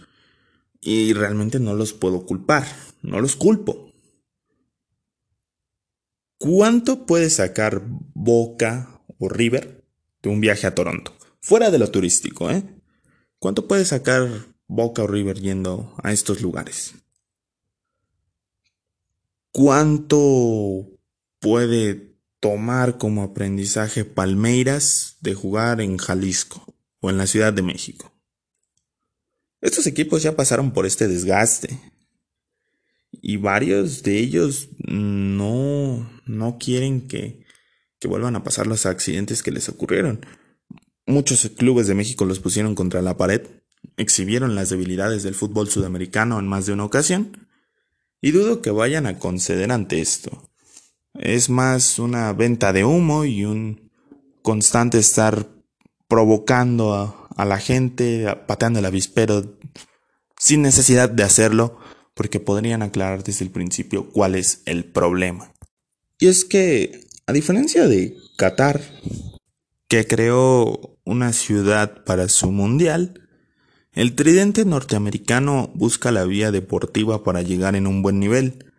y 0.83 1.13
realmente 1.13 1.61
no 1.61 1.75
los 1.75 1.93
puedo 1.93 2.27
culpar, 2.27 2.67
no 3.03 3.21
los 3.21 3.37
culpo. 3.37 3.93
¿Cuánto 6.39 7.07
puede 7.07 7.31
sacar 7.31 7.83
Boca 8.15 9.01
o 9.19 9.29
River 9.29 9.87
de 10.23 10.29
un 10.29 10.41
viaje 10.41 10.67
a 10.67 10.75
Toronto? 10.75 11.17
Fuera 11.41 11.71
de 11.71 11.79
lo 11.79 11.91
turístico, 11.91 12.51
¿eh? 12.51 12.65
¿Cuánto 13.39 13.69
puede 13.69 13.85
sacar 13.85 14.29
Boca 14.67 15.05
o 15.05 15.07
River 15.07 15.41
yendo 15.41 15.95
a 16.03 16.13
estos 16.13 16.43
lugares? 16.43 16.95
¿Cuánto 19.53 20.89
puede 21.39 22.17
tomar 22.41 22.99
como 22.99 23.23
aprendizaje 23.23 24.05
Palmeiras 24.05 25.19
de 25.21 25.35
jugar 25.35 25.81
en 25.81 25.97
Jalisco 25.97 26.75
o 27.01 27.11
en 27.11 27.19
la 27.19 27.29
Ciudad 27.29 27.53
de 27.53 27.63
México? 27.63 28.12
Estos 29.63 29.87
equipos 29.87 30.23
ya 30.23 30.37
pasaron 30.37 30.73
por 30.73 30.87
este 30.87 31.07
desgaste 31.09 31.81
y 33.13 33.37
varios 33.37 34.03
de 34.03 34.19
ellos 34.19 34.71
no, 34.79 36.11
no 36.27 36.59
quieren 36.59 37.07
que, 37.07 37.47
que 38.01 38.09
vuelvan 38.09 38.35
a 38.35 38.43
pasar 38.43 38.67
los 38.67 38.87
accidentes 38.87 39.43
que 39.45 39.53
les 39.53 39.69
ocurrieron. 39.69 40.27
Muchos 41.07 41.49
clubes 41.57 41.87
de 41.87 41.95
México 41.95 42.25
los 42.25 42.41
pusieron 42.41 42.75
contra 42.75 43.03
la 43.03 43.17
pared, 43.17 43.43
exhibieron 43.97 44.57
las 44.57 44.71
debilidades 44.71 45.23
del 45.23 45.37
fútbol 45.37 45.69
sudamericano 45.69 46.41
en 46.41 46.49
más 46.49 46.67
de 46.67 46.73
una 46.73 46.85
ocasión, 46.85 47.47
y 48.21 48.33
dudo 48.33 48.63
que 48.63 48.71
vayan 48.71 49.07
a 49.07 49.21
conceder 49.21 49.71
ante 49.71 50.01
esto. 50.01 50.51
Es 51.15 51.51
más 51.51 52.01
una 52.01 52.33
venta 52.33 52.73
de 52.73 52.85
humo 52.85 53.25
y 53.25 53.45
un 53.45 53.91
constante 54.43 54.99
estar 54.99 55.47
provocando 56.09 56.95
a, 56.95 57.22
a 57.37 57.45
la 57.45 57.59
gente, 57.59 58.27
pateando 58.47 58.79
el 58.79 58.85
avispero 58.85 59.59
sin 60.39 60.63
necesidad 60.63 61.09
de 61.09 61.23
hacerlo, 61.23 61.79
porque 62.15 62.41
podrían 62.41 62.83
aclarar 62.83 63.25
desde 63.25 63.45
el 63.45 63.51
principio 63.51 64.11
cuál 64.11 64.35
es 64.35 64.63
el 64.67 64.85
problema. 64.85 65.53
Y 66.19 66.29
es 66.29 66.45
que, 66.45 67.07
a 67.27 67.33
diferencia 67.33 67.87
de 67.87 68.17
Qatar, 68.37 68.81
que 69.89 70.07
creó 70.07 70.99
una 71.05 71.33
ciudad 71.33 72.05
para 72.05 72.29
su 72.29 72.51
mundial, 72.51 73.29
el 73.93 74.15
tridente 74.15 74.65
norteamericano 74.65 75.71
busca 75.75 76.11
la 76.11 76.25
vía 76.25 76.51
deportiva 76.51 77.23
para 77.23 77.43
llegar 77.43 77.77
en 77.77 77.87
un 77.87 78.03
buen 78.03 78.19
nivel, 78.19 78.73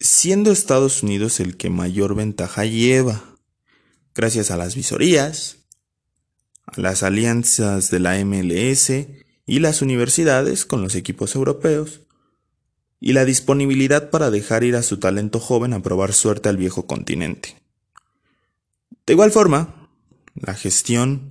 siendo 0.00 0.50
Estados 0.50 1.02
Unidos 1.02 1.40
el 1.40 1.56
que 1.56 1.70
mayor 1.70 2.14
ventaja 2.14 2.64
lleva, 2.64 3.22
gracias 4.14 4.50
a 4.50 4.56
las 4.56 4.74
visorías, 4.74 5.65
las 6.74 7.02
alianzas 7.02 7.90
de 7.90 8.00
la 8.00 8.24
MLS 8.24 8.90
y 9.46 9.60
las 9.60 9.82
universidades 9.82 10.64
con 10.64 10.82
los 10.82 10.94
equipos 10.94 11.34
europeos, 11.34 12.00
y 13.00 13.12
la 13.12 13.24
disponibilidad 13.24 14.10
para 14.10 14.30
dejar 14.30 14.64
ir 14.64 14.74
a 14.74 14.82
su 14.82 14.98
talento 14.98 15.38
joven 15.38 15.72
a 15.72 15.82
probar 15.82 16.12
suerte 16.12 16.48
al 16.48 16.56
viejo 16.56 16.86
continente. 16.86 17.56
De 19.06 19.12
igual 19.12 19.30
forma, 19.30 19.90
la 20.34 20.54
gestión 20.54 21.28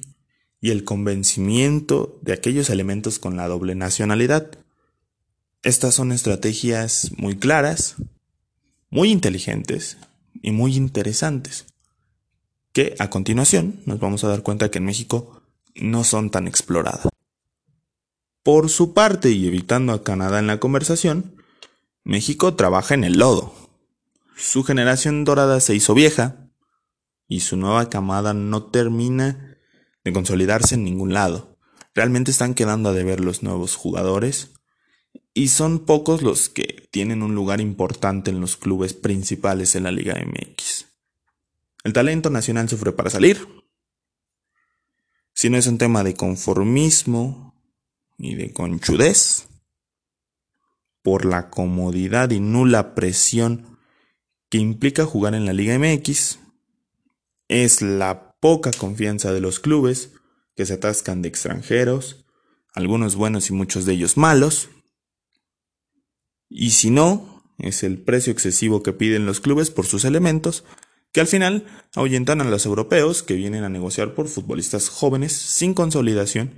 y 0.62 0.72
el 0.72 0.84
convencimiento 0.84 2.20
de 2.22 2.34
aquellos 2.34 2.70
elementos 2.70 3.20
con 3.20 3.36
la 3.36 3.48
doble 3.48 3.76
nacionalidad. 3.76 4.58
Estas 5.64 5.96
son 5.96 6.12
estrategias 6.12 7.12
muy 7.18 7.36
claras, 7.36 7.96
muy 8.90 9.12
inteligentes 9.12 9.98
y 10.42 10.52
muy 10.52 10.76
interesantes, 10.76 11.66
que 12.76 12.94
a 13.00 13.10
continuación 13.10 13.80
nos 13.86 14.02
vamos 14.02 14.26
a 14.26 14.28
dar 14.28 14.44
cuenta 14.44 14.70
que 14.70 14.80
en 14.80 14.86
México 14.86 15.42
no 15.76 16.04
son 16.04 16.30
tan 16.30 16.46
exploradas. 16.46 17.08
Por 18.44 18.70
su 18.70 18.94
parte, 18.94 19.32
y 19.32 19.48
evitando 19.48 19.94
a 19.94 20.04
Canadá 20.04 20.40
en 20.40 20.48
la 20.48 20.60
conversación, 20.60 21.42
México 22.04 22.56
trabaja 22.56 22.94
en 22.94 23.06
el 23.06 23.14
lodo. 23.14 23.56
Su 24.36 24.66
generación 24.66 25.24
dorada 25.24 25.62
se 25.62 25.74
hizo 25.74 25.94
vieja 25.94 26.50
y 27.30 27.40
su 27.40 27.56
nueva 27.56 27.90
camada 27.90 28.34
no 28.34 28.66
termina 28.66 29.58
de 30.04 30.12
consolidarse 30.12 30.76
en 30.76 30.84
ningún 30.84 31.14
lado. 31.14 31.58
Realmente 31.94 32.30
están 32.30 32.56
quedando 32.56 32.90
a 32.90 32.94
deber 32.94 33.22
los 33.22 33.42
nuevos 33.42 33.76
jugadores 33.76 34.52
y 35.34 35.48
son 35.48 35.80
pocos 35.86 36.22
los 36.22 36.50
que 36.50 36.90
tienen 36.92 37.24
un 37.24 37.36
lugar 37.36 37.62
importante 37.62 38.32
en 38.32 38.42
los 38.42 38.58
clubes 38.58 38.94
principales 38.94 39.76
en 39.76 39.84
la 39.84 39.92
Liga 39.92 40.16
MX. 40.16 40.95
El 41.86 41.94
talento 41.94 42.32
nacional 42.32 42.68
sufre 42.68 42.94
para 42.94 43.12
salir. 43.12 43.48
Si 45.34 45.52
no 45.52 45.58
es 45.58 45.68
un 45.68 45.78
tema 45.78 46.04
de 46.04 46.16
conformismo 46.16 47.54
y 48.18 48.34
de 48.34 48.52
conchudez, 48.54 49.48
por 51.04 51.26
la 51.26 51.52
comodidad 51.52 52.32
y 52.32 52.40
nula 52.40 52.96
presión 52.96 53.78
que 54.50 54.58
implica 54.58 55.06
jugar 55.06 55.36
en 55.36 55.46
la 55.46 55.54
Liga 55.54 55.78
MX, 55.78 56.40
es 57.50 57.84
la 57.84 58.36
poca 58.40 58.72
confianza 58.72 59.32
de 59.32 59.42
los 59.42 59.60
clubes 59.60 60.14
que 60.56 60.66
se 60.66 60.74
atascan 60.74 61.22
de 61.22 61.30
extranjeros, 61.30 62.26
algunos 62.74 63.16
buenos 63.16 63.52
y 63.52 63.54
muchos 63.54 63.86
de 63.86 63.94
ellos 63.94 64.18
malos, 64.18 64.70
y 66.50 66.72
si 66.72 66.90
no, 66.90 67.44
es 67.60 67.84
el 67.84 68.02
precio 68.02 68.34
excesivo 68.34 68.82
que 68.82 68.92
piden 68.92 69.28
los 69.28 69.40
clubes 69.40 69.70
por 69.70 69.86
sus 69.86 70.04
elementos, 70.04 70.64
que 71.16 71.22
al 71.22 71.28
final 71.28 71.64
ahuyentan 71.96 72.42
a 72.42 72.44
los 72.44 72.66
europeos 72.66 73.24
que 73.24 73.36
vienen 73.36 73.64
a 73.64 73.70
negociar 73.70 74.16
por 74.16 74.28
futbolistas 74.28 74.90
jóvenes 74.90 75.32
sin 75.32 75.74
consolidación 75.74 76.56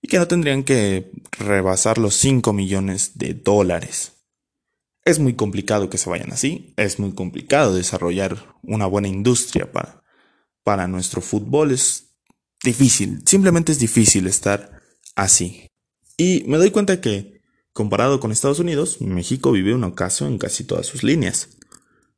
y 0.00 0.08
que 0.08 0.16
no 0.16 0.26
tendrían 0.26 0.64
que 0.64 1.10
rebasar 1.32 1.98
los 1.98 2.14
5 2.14 2.54
millones 2.54 3.18
de 3.18 3.34
dólares. 3.34 4.12
Es 5.04 5.18
muy 5.18 5.34
complicado 5.34 5.90
que 5.90 5.98
se 5.98 6.08
vayan 6.08 6.32
así, 6.32 6.72
es 6.78 6.98
muy 6.98 7.12
complicado 7.12 7.74
desarrollar 7.74 8.56
una 8.62 8.86
buena 8.86 9.08
industria 9.08 9.70
para, 9.70 10.02
para 10.64 10.88
nuestro 10.88 11.20
fútbol, 11.20 11.72
es 11.72 12.14
difícil, 12.64 13.20
simplemente 13.26 13.72
es 13.72 13.78
difícil 13.78 14.26
estar 14.26 14.80
así. 15.16 15.66
Y 16.16 16.44
me 16.46 16.56
doy 16.56 16.70
cuenta 16.70 17.02
que, 17.02 17.42
comparado 17.74 18.20
con 18.20 18.32
Estados 18.32 18.58
Unidos, 18.58 19.02
México 19.02 19.52
vive 19.52 19.74
un 19.74 19.84
ocaso 19.84 20.26
en 20.26 20.38
casi 20.38 20.64
todas 20.64 20.86
sus 20.86 21.02
líneas. 21.02 21.57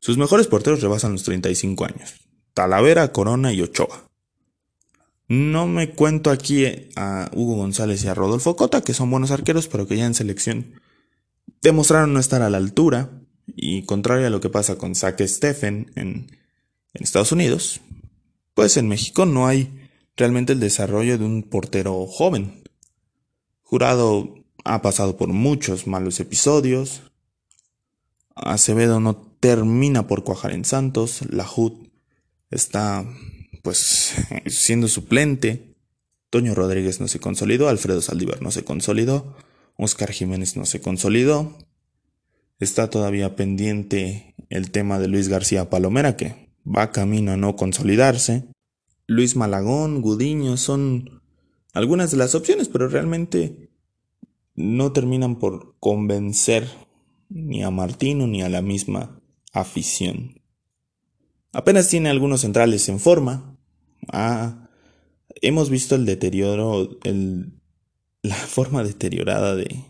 Sus 0.00 0.16
mejores 0.16 0.46
porteros 0.46 0.80
rebasan 0.80 1.12
los 1.12 1.24
35 1.24 1.84
años, 1.84 2.14
Talavera, 2.54 3.12
Corona 3.12 3.52
y 3.52 3.60
Ochoa. 3.60 4.08
No 5.28 5.68
me 5.68 5.90
cuento 5.90 6.30
aquí 6.30 6.64
a 6.96 7.30
Hugo 7.34 7.54
González 7.56 8.02
y 8.02 8.08
a 8.08 8.14
Rodolfo 8.14 8.56
Cota, 8.56 8.80
que 8.80 8.94
son 8.94 9.10
buenos 9.10 9.30
arqueros, 9.30 9.68
pero 9.68 9.86
que 9.86 9.96
ya 9.96 10.06
en 10.06 10.14
selección 10.14 10.80
demostraron 11.62 12.12
no 12.12 12.18
estar 12.18 12.42
a 12.42 12.50
la 12.50 12.56
altura. 12.56 13.10
Y 13.46 13.82
contrario 13.82 14.26
a 14.26 14.30
lo 14.30 14.40
que 14.40 14.48
pasa 14.48 14.76
con 14.76 14.94
Zach 14.94 15.20
Steffen 15.20 15.92
en, 15.94 16.36
en 16.94 17.02
Estados 17.02 17.32
Unidos, 17.32 17.80
pues 18.54 18.76
en 18.76 18.88
México 18.88 19.26
no 19.26 19.46
hay 19.46 19.88
realmente 20.16 20.52
el 20.54 20.60
desarrollo 20.60 21.18
de 21.18 21.24
un 21.24 21.42
portero 21.42 22.06
joven. 22.06 22.64
Jurado 23.62 24.34
ha 24.64 24.82
pasado 24.82 25.16
por 25.16 25.28
muchos 25.28 25.86
malos 25.86 26.20
episodios. 26.20 27.02
Acevedo 28.34 28.98
no 28.98 29.29
termina 29.40 30.06
por 30.06 30.22
cuajar 30.22 30.52
en 30.52 30.64
Santos. 30.64 31.22
La 31.30 31.46
HUD 31.50 31.88
está 32.50 33.04
pues 33.62 34.14
siendo 34.46 34.88
suplente. 34.88 35.74
Toño 36.28 36.54
Rodríguez 36.54 37.00
no 37.00 37.08
se 37.08 37.18
consolidó, 37.18 37.68
Alfredo 37.68 38.00
Saldívar 38.00 38.40
no 38.40 38.52
se 38.52 38.62
consolidó, 38.62 39.34
Oscar 39.76 40.12
Jiménez 40.12 40.56
no 40.56 40.64
se 40.64 40.80
consolidó. 40.80 41.58
Está 42.60 42.88
todavía 42.88 43.34
pendiente 43.34 44.36
el 44.48 44.70
tema 44.70 45.00
de 45.00 45.08
Luis 45.08 45.28
García 45.28 45.70
Palomera, 45.70 46.16
que 46.16 46.52
va 46.64 46.92
camino 46.92 47.32
a 47.32 47.36
no 47.36 47.56
consolidarse. 47.56 48.44
Luis 49.06 49.34
Malagón, 49.34 50.02
Gudiño 50.02 50.56
son 50.56 51.22
algunas 51.72 52.12
de 52.12 52.18
las 52.18 52.36
opciones, 52.36 52.68
pero 52.68 52.88
realmente 52.88 53.70
no 54.54 54.92
terminan 54.92 55.38
por 55.38 55.74
convencer 55.80 56.68
ni 57.28 57.64
a 57.64 57.70
Martino 57.70 58.26
ni 58.26 58.42
a 58.42 58.48
la 58.48 58.62
misma 58.62 59.19
afición. 59.52 60.40
Apenas 61.52 61.88
tiene 61.88 62.10
algunos 62.10 62.42
centrales 62.42 62.88
en 62.88 63.00
forma. 63.00 63.58
Ah, 64.08 64.68
hemos 65.36 65.70
visto 65.70 65.94
el 65.94 66.06
deterioro, 66.06 66.98
la 68.22 68.34
forma 68.34 68.84
deteriorada 68.84 69.56
de, 69.56 69.84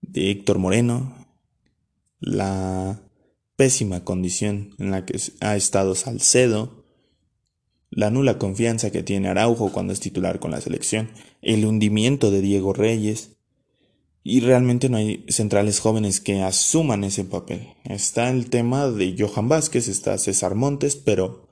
de 0.00 0.30
Héctor 0.30 0.58
Moreno, 0.58 1.26
la 2.20 3.00
pésima 3.56 4.04
condición 4.04 4.74
en 4.78 4.90
la 4.90 5.04
que 5.04 5.20
ha 5.40 5.56
estado 5.56 5.94
Salcedo, 5.94 6.84
la 7.90 8.10
nula 8.10 8.38
confianza 8.38 8.90
que 8.90 9.02
tiene 9.02 9.28
Araujo 9.28 9.72
cuando 9.72 9.92
es 9.92 10.00
titular 10.00 10.38
con 10.38 10.50
la 10.50 10.60
selección, 10.60 11.10
el 11.42 11.64
hundimiento 11.64 12.30
de 12.30 12.40
Diego 12.40 12.72
Reyes, 12.72 13.37
y 14.28 14.40
realmente 14.40 14.90
no 14.90 14.98
hay 14.98 15.24
centrales 15.28 15.80
jóvenes 15.80 16.20
que 16.20 16.42
asuman 16.42 17.02
ese 17.02 17.24
papel. 17.24 17.66
Está 17.84 18.28
el 18.28 18.50
tema 18.50 18.90
de 18.90 19.16
Johan 19.18 19.48
Vázquez, 19.48 19.88
está 19.88 20.18
César 20.18 20.54
Montes, 20.54 20.96
pero 20.96 21.48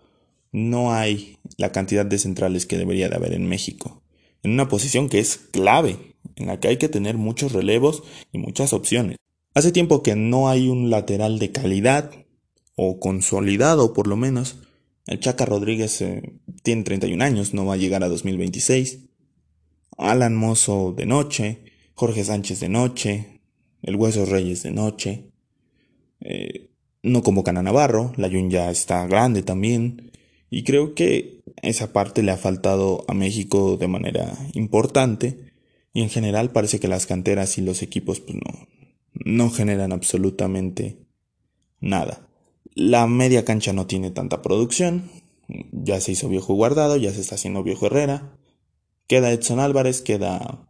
no 0.52 0.92
hay 0.92 1.38
la 1.56 1.72
cantidad 1.72 2.04
de 2.04 2.18
centrales 2.18 2.66
que 2.66 2.76
debería 2.76 3.08
de 3.08 3.16
haber 3.16 3.32
en 3.32 3.48
México. 3.48 4.02
En 4.42 4.50
una 4.50 4.68
posición 4.68 5.08
que 5.08 5.20
es 5.20 5.38
clave, 5.38 5.96
en 6.34 6.48
la 6.48 6.60
que 6.60 6.68
hay 6.68 6.76
que 6.76 6.90
tener 6.90 7.16
muchos 7.16 7.52
relevos 7.52 8.02
y 8.30 8.36
muchas 8.36 8.74
opciones. 8.74 9.16
Hace 9.54 9.72
tiempo 9.72 10.02
que 10.02 10.14
no 10.14 10.50
hay 10.50 10.68
un 10.68 10.90
lateral 10.90 11.38
de 11.38 11.52
calidad, 11.52 12.10
o 12.74 13.00
consolidado 13.00 13.94
por 13.94 14.06
lo 14.06 14.16
menos. 14.16 14.58
El 15.06 15.18
Chaca 15.20 15.46
Rodríguez 15.46 16.02
eh, 16.02 16.34
tiene 16.62 16.82
31 16.82 17.24
años, 17.24 17.54
no 17.54 17.64
va 17.64 17.72
a 17.72 17.78
llegar 17.78 18.04
a 18.04 18.08
2026. 18.08 18.98
Alan 19.96 20.36
Mozo 20.36 20.92
de 20.94 21.06
noche. 21.06 21.65
Jorge 21.96 22.24
Sánchez 22.24 22.60
de 22.60 22.68
noche, 22.68 23.40
el 23.80 23.96
Hueso 23.96 24.26
Reyes 24.26 24.62
de 24.62 24.70
noche. 24.70 25.30
Eh, 26.20 26.70
no 27.02 27.22
convocan 27.22 27.56
a 27.56 27.62
Navarro, 27.62 28.12
la 28.16 28.28
Jun 28.28 28.50
ya 28.50 28.70
está 28.70 29.06
grande 29.06 29.42
también. 29.42 30.12
Y 30.50 30.62
creo 30.62 30.94
que 30.94 31.42
esa 31.62 31.94
parte 31.94 32.22
le 32.22 32.32
ha 32.32 32.36
faltado 32.36 33.06
a 33.08 33.14
México 33.14 33.78
de 33.78 33.88
manera 33.88 34.36
importante. 34.52 35.54
Y 35.94 36.02
en 36.02 36.10
general 36.10 36.52
parece 36.52 36.80
que 36.80 36.86
las 36.86 37.06
canteras 37.06 37.56
y 37.56 37.62
los 37.62 37.80
equipos 37.80 38.20
pues 38.20 38.36
no, 38.36 38.68
no 39.14 39.50
generan 39.50 39.92
absolutamente 39.92 40.98
nada. 41.80 42.28
La 42.74 43.06
media 43.06 43.46
cancha 43.46 43.72
no 43.72 43.86
tiene 43.86 44.10
tanta 44.10 44.42
producción. 44.42 45.10
Ya 45.72 45.98
se 46.00 46.12
hizo 46.12 46.28
viejo 46.28 46.52
guardado, 46.52 46.98
ya 46.98 47.10
se 47.10 47.22
está 47.22 47.36
haciendo 47.36 47.62
viejo 47.62 47.86
Herrera. 47.86 48.36
Queda 49.06 49.32
Edson 49.32 49.60
Álvarez, 49.60 50.02
queda 50.02 50.68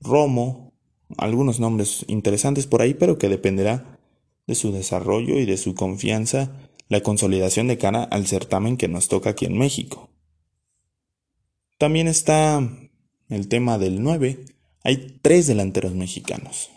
Romo, 0.00 0.67
algunos 1.16 1.60
nombres 1.60 2.04
interesantes 2.08 2.66
por 2.66 2.82
ahí, 2.82 2.94
pero 2.94 3.18
que 3.18 3.28
dependerá 3.28 3.98
de 4.46 4.54
su 4.54 4.72
desarrollo 4.72 5.38
y 5.38 5.46
de 5.46 5.56
su 5.56 5.74
confianza 5.74 6.52
la 6.88 7.02
consolidación 7.02 7.68
de 7.68 7.78
cara 7.78 8.02
al 8.02 8.26
certamen 8.26 8.76
que 8.76 8.88
nos 8.88 9.08
toca 9.08 9.30
aquí 9.30 9.44
en 9.44 9.58
México. 9.58 10.10
También 11.78 12.08
está 12.08 12.66
el 13.28 13.48
tema 13.48 13.78
del 13.78 14.02
9. 14.02 14.44
Hay 14.84 15.18
tres 15.22 15.46
delanteros 15.46 15.94
mexicanos. 15.94 16.70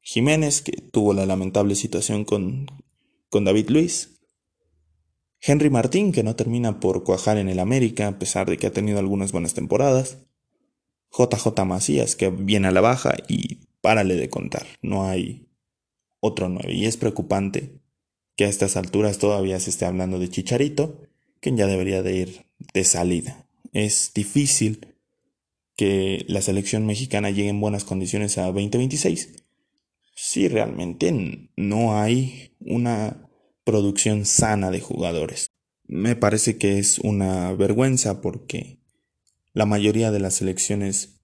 Jiménez, 0.00 0.60
que 0.60 0.72
tuvo 0.72 1.14
la 1.14 1.26
lamentable 1.26 1.74
situación 1.74 2.24
con, 2.24 2.66
con 3.30 3.44
David 3.44 3.70
Luis. 3.70 4.20
Henry 5.40 5.70
Martín, 5.70 6.12
que 6.12 6.22
no 6.22 6.36
termina 6.36 6.78
por 6.78 7.04
cuajar 7.04 7.38
en 7.38 7.48
el 7.48 7.58
América, 7.58 8.08
a 8.08 8.18
pesar 8.18 8.48
de 8.48 8.58
que 8.58 8.66
ha 8.66 8.72
tenido 8.72 8.98
algunas 8.98 9.32
buenas 9.32 9.54
temporadas. 9.54 10.18
JJ 11.10 11.64
Macías, 11.64 12.16
que 12.16 12.28
viene 12.28 12.68
a 12.68 12.70
la 12.70 12.80
baja 12.80 13.14
y 13.28 13.60
párale 13.84 14.16
de 14.16 14.30
contar. 14.30 14.66
No 14.80 15.04
hay 15.04 15.46
otro 16.20 16.48
9. 16.48 16.72
Y 16.72 16.86
es 16.86 16.96
preocupante 16.96 17.82
que 18.34 18.46
a 18.46 18.48
estas 18.48 18.78
alturas 18.78 19.18
todavía 19.18 19.60
se 19.60 19.68
esté 19.68 19.84
hablando 19.84 20.18
de 20.18 20.30
Chicharito, 20.30 21.02
que 21.40 21.54
ya 21.54 21.66
debería 21.66 22.02
de 22.02 22.16
ir 22.16 22.46
de 22.72 22.84
salida. 22.84 23.46
Es 23.74 24.12
difícil 24.14 24.94
que 25.76 26.24
la 26.26 26.40
selección 26.40 26.86
mexicana 26.86 27.28
llegue 27.28 27.50
en 27.50 27.60
buenas 27.60 27.84
condiciones 27.84 28.38
a 28.38 28.46
2026 28.46 29.44
si 30.14 30.48
realmente 30.48 31.50
no 31.56 32.00
hay 32.00 32.54
una 32.60 33.28
producción 33.64 34.24
sana 34.24 34.70
de 34.70 34.80
jugadores. 34.80 35.50
Me 35.86 36.16
parece 36.16 36.56
que 36.56 36.78
es 36.78 36.98
una 37.00 37.52
vergüenza 37.52 38.22
porque 38.22 38.78
la 39.52 39.66
mayoría 39.66 40.10
de 40.10 40.20
las 40.20 40.36
selecciones 40.36 41.20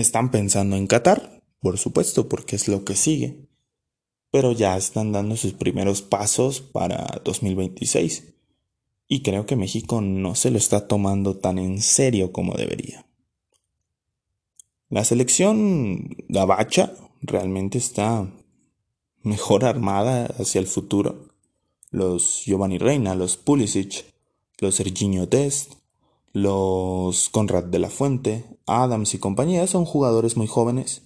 están 0.00 0.30
pensando 0.30 0.76
en 0.76 0.86
Qatar, 0.86 1.42
por 1.60 1.78
supuesto, 1.78 2.28
porque 2.28 2.56
es 2.56 2.68
lo 2.68 2.84
que 2.84 2.94
sigue, 2.94 3.48
pero 4.30 4.52
ya 4.52 4.76
están 4.76 5.12
dando 5.12 5.36
sus 5.36 5.52
primeros 5.52 6.02
pasos 6.02 6.60
para 6.60 7.20
2026 7.24 8.34
y 9.08 9.22
creo 9.22 9.46
que 9.46 9.56
México 9.56 10.00
no 10.00 10.34
se 10.34 10.50
lo 10.50 10.58
está 10.58 10.88
tomando 10.88 11.36
tan 11.36 11.58
en 11.58 11.80
serio 11.80 12.32
como 12.32 12.54
debería. 12.54 13.06
La 14.88 15.04
selección 15.04 16.10
gabacha 16.28 16.92
realmente 17.22 17.78
está 17.78 18.30
mejor 19.22 19.64
armada 19.64 20.26
hacia 20.38 20.60
el 20.60 20.66
futuro. 20.66 21.28
Los 21.90 22.44
Giovanni 22.44 22.78
Reina, 22.78 23.14
los 23.14 23.36
Pulisic, 23.36 24.04
los 24.58 24.76
Serginho 24.76 25.26
Dest, 25.26 25.74
los 26.36 27.30
Conrad 27.30 27.64
de 27.64 27.78
la 27.78 27.88
Fuente, 27.88 28.44
Adams 28.66 29.14
y 29.14 29.18
compañía 29.18 29.66
son 29.66 29.84
jugadores 29.84 30.36
muy 30.36 30.46
jóvenes 30.46 31.02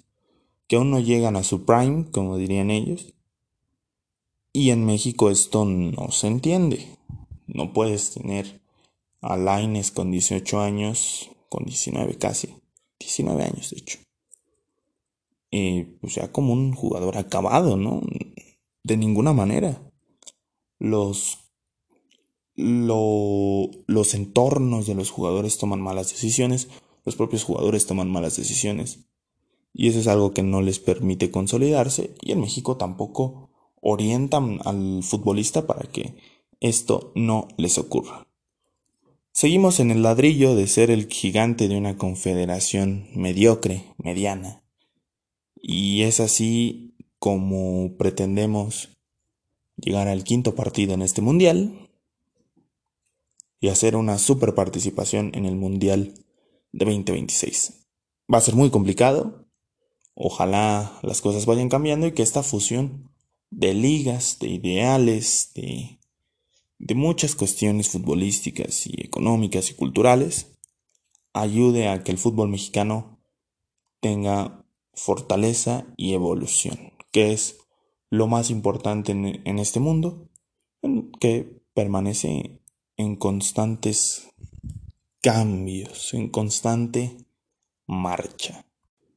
que 0.66 0.76
aún 0.76 0.90
no 0.90 1.00
llegan 1.00 1.36
a 1.36 1.42
su 1.42 1.64
prime, 1.64 2.10
como 2.10 2.36
dirían 2.36 2.70
ellos. 2.70 3.14
Y 4.52 4.70
en 4.70 4.84
México 4.84 5.30
esto 5.30 5.64
no 5.64 6.10
se 6.10 6.26
entiende. 6.26 6.86
No 7.46 7.72
puedes 7.72 8.12
tener 8.12 8.60
a 9.20 9.36
Laines 9.36 9.90
con 9.90 10.10
18 10.10 10.60
años, 10.60 11.30
con 11.48 11.64
19 11.64 12.18
casi, 12.18 12.56
19 12.98 13.44
años 13.44 13.70
de 13.70 13.78
hecho 13.78 13.98
o 16.02 16.08
sea, 16.08 16.30
como 16.30 16.52
un 16.52 16.72
jugador 16.74 17.18
acabado, 17.18 17.76
¿no? 17.76 18.02
De 18.82 18.96
ninguna 18.96 19.32
manera. 19.32 19.82
Los, 20.78 21.39
los 22.60 24.14
entornos 24.14 24.86
de 24.86 24.94
los 24.94 25.10
jugadores 25.10 25.58
toman 25.58 25.80
malas 25.80 26.10
decisiones, 26.10 26.68
los 27.04 27.16
propios 27.16 27.44
jugadores 27.44 27.86
toman 27.86 28.10
malas 28.10 28.36
decisiones. 28.36 29.06
Y 29.72 29.88
eso 29.88 30.00
es 30.00 30.08
algo 30.08 30.32
que 30.32 30.42
no 30.42 30.62
les 30.62 30.78
permite 30.78 31.30
consolidarse 31.30 32.14
y 32.20 32.32
en 32.32 32.40
México 32.40 32.76
tampoco 32.76 33.50
orientan 33.80 34.60
al 34.64 35.02
futbolista 35.02 35.66
para 35.66 35.88
que 35.90 36.16
esto 36.60 37.12
no 37.14 37.48
les 37.56 37.78
ocurra. 37.78 38.26
Seguimos 39.32 39.80
en 39.80 39.90
el 39.90 40.02
ladrillo 40.02 40.54
de 40.54 40.66
ser 40.66 40.90
el 40.90 41.06
gigante 41.06 41.68
de 41.68 41.78
una 41.78 41.96
confederación 41.96 43.08
mediocre, 43.14 43.84
mediana, 43.96 44.64
y 45.54 46.02
es 46.02 46.20
así 46.20 46.96
como 47.18 47.96
pretendemos 47.96 48.98
llegar 49.76 50.08
al 50.08 50.24
quinto 50.24 50.54
partido 50.54 50.94
en 50.94 51.02
este 51.02 51.22
mundial 51.22 51.89
y 53.60 53.68
hacer 53.68 53.96
una 53.96 54.18
super 54.18 54.54
participación 54.54 55.32
en 55.34 55.46
el 55.46 55.56
mundial 55.56 56.14
de 56.72 56.84
2026. 56.84 57.86
Va 58.32 58.38
a 58.38 58.42
ser 58.42 58.54
muy 58.54 58.70
complicado. 58.70 59.46
Ojalá 60.14 60.98
las 61.02 61.20
cosas 61.20 61.46
vayan 61.46 61.68
cambiando 61.68 62.06
y 62.06 62.12
que 62.12 62.22
esta 62.22 62.42
fusión 62.42 63.10
de 63.50 63.74
ligas, 63.74 64.38
de 64.40 64.48
ideales, 64.48 65.52
de, 65.54 66.00
de 66.78 66.94
muchas 66.94 67.34
cuestiones 67.34 67.90
futbolísticas 67.90 68.86
y 68.86 68.94
económicas 69.02 69.70
y 69.70 69.74
culturales 69.74 70.58
ayude 71.32 71.88
a 71.88 72.02
que 72.02 72.12
el 72.12 72.18
fútbol 72.18 72.48
mexicano 72.48 73.20
tenga 74.00 74.64
fortaleza 74.94 75.86
y 75.96 76.14
evolución, 76.14 76.92
que 77.12 77.32
es 77.32 77.58
lo 78.08 78.26
más 78.26 78.50
importante 78.50 79.12
en, 79.12 79.58
este 79.58 79.78
mundo, 79.78 80.28
que 81.20 81.62
permanece 81.74 82.60
en 83.00 83.16
constantes 83.16 84.28
cambios, 85.22 86.14
en 86.14 86.28
constante 86.28 87.16
marcha. 87.86 88.66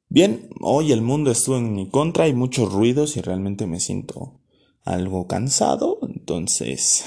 Bien, 0.10 0.50
hoy 0.62 0.91
el 0.91 1.02
mundo 1.02 1.32
estuvo 1.32 1.58
en 1.58 1.76
mi 1.76 1.89
contra, 1.89 2.26
hay 2.26 2.34
muchos 2.34 2.72
ruidos 2.72 3.17
y 3.17 3.22
realmente 3.22 3.67
me 3.67 3.80
siento 3.80 4.39
algo 4.84 5.28
cansado, 5.28 6.00
entonces 6.04 7.06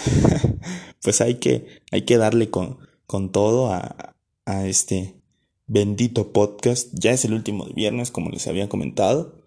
pues 1.03 1.21
hay 1.21 1.37
que, 1.37 1.67
hay 1.91 2.03
que 2.03 2.17
darle 2.17 2.51
con, 2.51 2.79
con 3.07 3.31
todo 3.31 3.73
a, 3.73 4.15
a 4.45 4.67
este 4.67 5.15
bendito 5.67 6.33
podcast. 6.33 6.91
Ya 6.93 7.13
es 7.13 7.25
el 7.25 7.35
último 7.35 7.67
de 7.67 7.75
viernes, 7.75 8.11
como 8.11 8.31
les 8.31 8.47
había 8.47 8.69
comentado. 8.69 9.43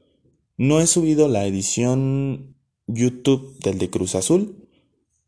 No 0.58 0.80
he 0.80 0.88
subido 0.88 1.28
la 1.28 1.46
edición 1.46 2.56
YouTube 2.88 3.58
del 3.60 3.78
de 3.78 3.89
Cruz 3.89 4.15
Azul, 4.15 4.59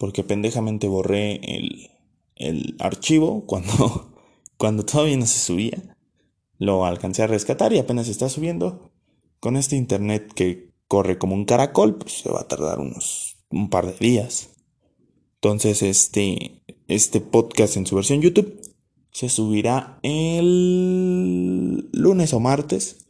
porque 0.02 0.24
pendejamente 0.24 0.88
borré 0.88 1.36
el, 1.58 1.92
el 2.36 2.76
archivo 2.80 3.46
cuando, 3.46 4.16
cuando 4.58 4.84
todavía 4.84 5.16
no 5.16 5.28
se 5.28 5.38
subía. 5.38 5.96
Lo 6.58 6.86
alcancé 6.88 7.22
a 7.22 7.28
rescatar 7.28 7.72
y 7.72 7.78
apenas 7.78 8.08
está 8.08 8.28
subiendo. 8.28 8.90
Con 9.40 9.58
este 9.58 9.76
internet 9.76 10.34
que 10.34 10.72
corre 10.88 11.20
como 11.20 11.36
un 11.36 11.46
caracol, 11.46 12.00
pues 12.00 12.14
se 12.14 12.32
va 12.32 12.42
a 12.42 12.48
tardar 12.48 12.80
unos 12.80 13.38
un 13.52 13.70
par 13.70 13.86
de 13.86 13.94
días. 13.94 14.50
Entonces, 15.36 15.84
este, 15.84 16.64
este 16.88 17.22
podcast 17.22 17.78
en 17.78 17.86
su 17.86 17.96
versión 17.96 18.22
YouTube 18.22 18.60
se 19.12 19.30
subirá 19.30 20.00
el 20.02 21.92
lunes 21.92 22.34
o 22.34 22.40
martes. 22.40 23.06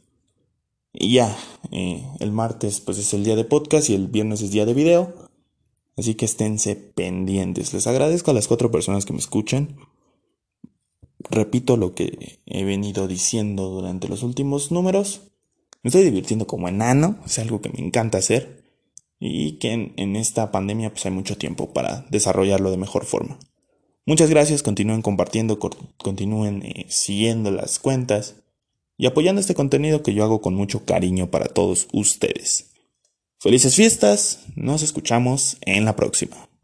Y 0.92 1.14
ya, 1.14 1.34
eh, 1.70 2.06
el 2.20 2.32
martes 2.32 2.82
pues 2.82 2.98
es 2.98 3.14
el 3.14 3.24
día 3.24 3.34
de 3.36 3.44
podcast 3.44 3.88
y 3.88 3.94
el 3.94 4.08
viernes 4.08 4.42
es 4.42 4.50
día 4.50 4.66
de 4.66 4.74
video. 4.74 5.31
Así 5.96 6.14
que 6.14 6.24
esténse 6.24 6.74
pendientes. 6.76 7.74
Les 7.74 7.86
agradezco 7.86 8.30
a 8.30 8.34
las 8.34 8.48
cuatro 8.48 8.70
personas 8.70 9.04
que 9.04 9.12
me 9.12 9.18
escuchan. 9.18 9.76
Repito 11.30 11.76
lo 11.76 11.94
que 11.94 12.40
he 12.46 12.64
venido 12.64 13.06
diciendo 13.08 13.68
durante 13.68 14.08
los 14.08 14.22
últimos 14.22 14.72
números. 14.72 15.32
Me 15.82 15.88
estoy 15.88 16.04
divirtiendo 16.04 16.46
como 16.46 16.68
enano, 16.68 17.18
es 17.26 17.38
algo 17.38 17.60
que 17.60 17.68
me 17.68 17.80
encanta 17.80 18.18
hacer. 18.18 18.62
Y 19.18 19.58
que 19.58 19.72
en, 19.72 20.16
esta 20.16 20.50
pandemia 20.50 20.90
pues 20.90 21.06
hay 21.06 21.12
mucho 21.12 21.38
tiempo 21.38 21.72
para 21.72 22.06
desarrollarlo 22.10 22.70
de 22.70 22.76
mejor 22.76 23.04
forma. 23.04 23.38
Muchas 24.04 24.30
gracias, 24.30 24.64
continúen 24.64 25.00
compartiendo, 25.00 25.60
continúen 25.96 26.62
eh, 26.64 26.86
siguiendo 26.88 27.52
las 27.52 27.78
cuentas 27.78 28.34
y 28.98 29.06
apoyando 29.06 29.40
este 29.40 29.54
contenido 29.54 30.02
que 30.02 30.12
yo 30.12 30.24
hago 30.24 30.40
con 30.40 30.54
mucho 30.54 30.84
cariño 30.84 31.30
para 31.30 31.46
todos 31.46 31.86
ustedes. 31.92 32.71
Felices 33.42 33.74
fiestas, 33.74 34.38
nos 34.54 34.82
escuchamos 34.82 35.56
en 35.62 35.84
la 35.84 35.96
próxima. 35.96 36.51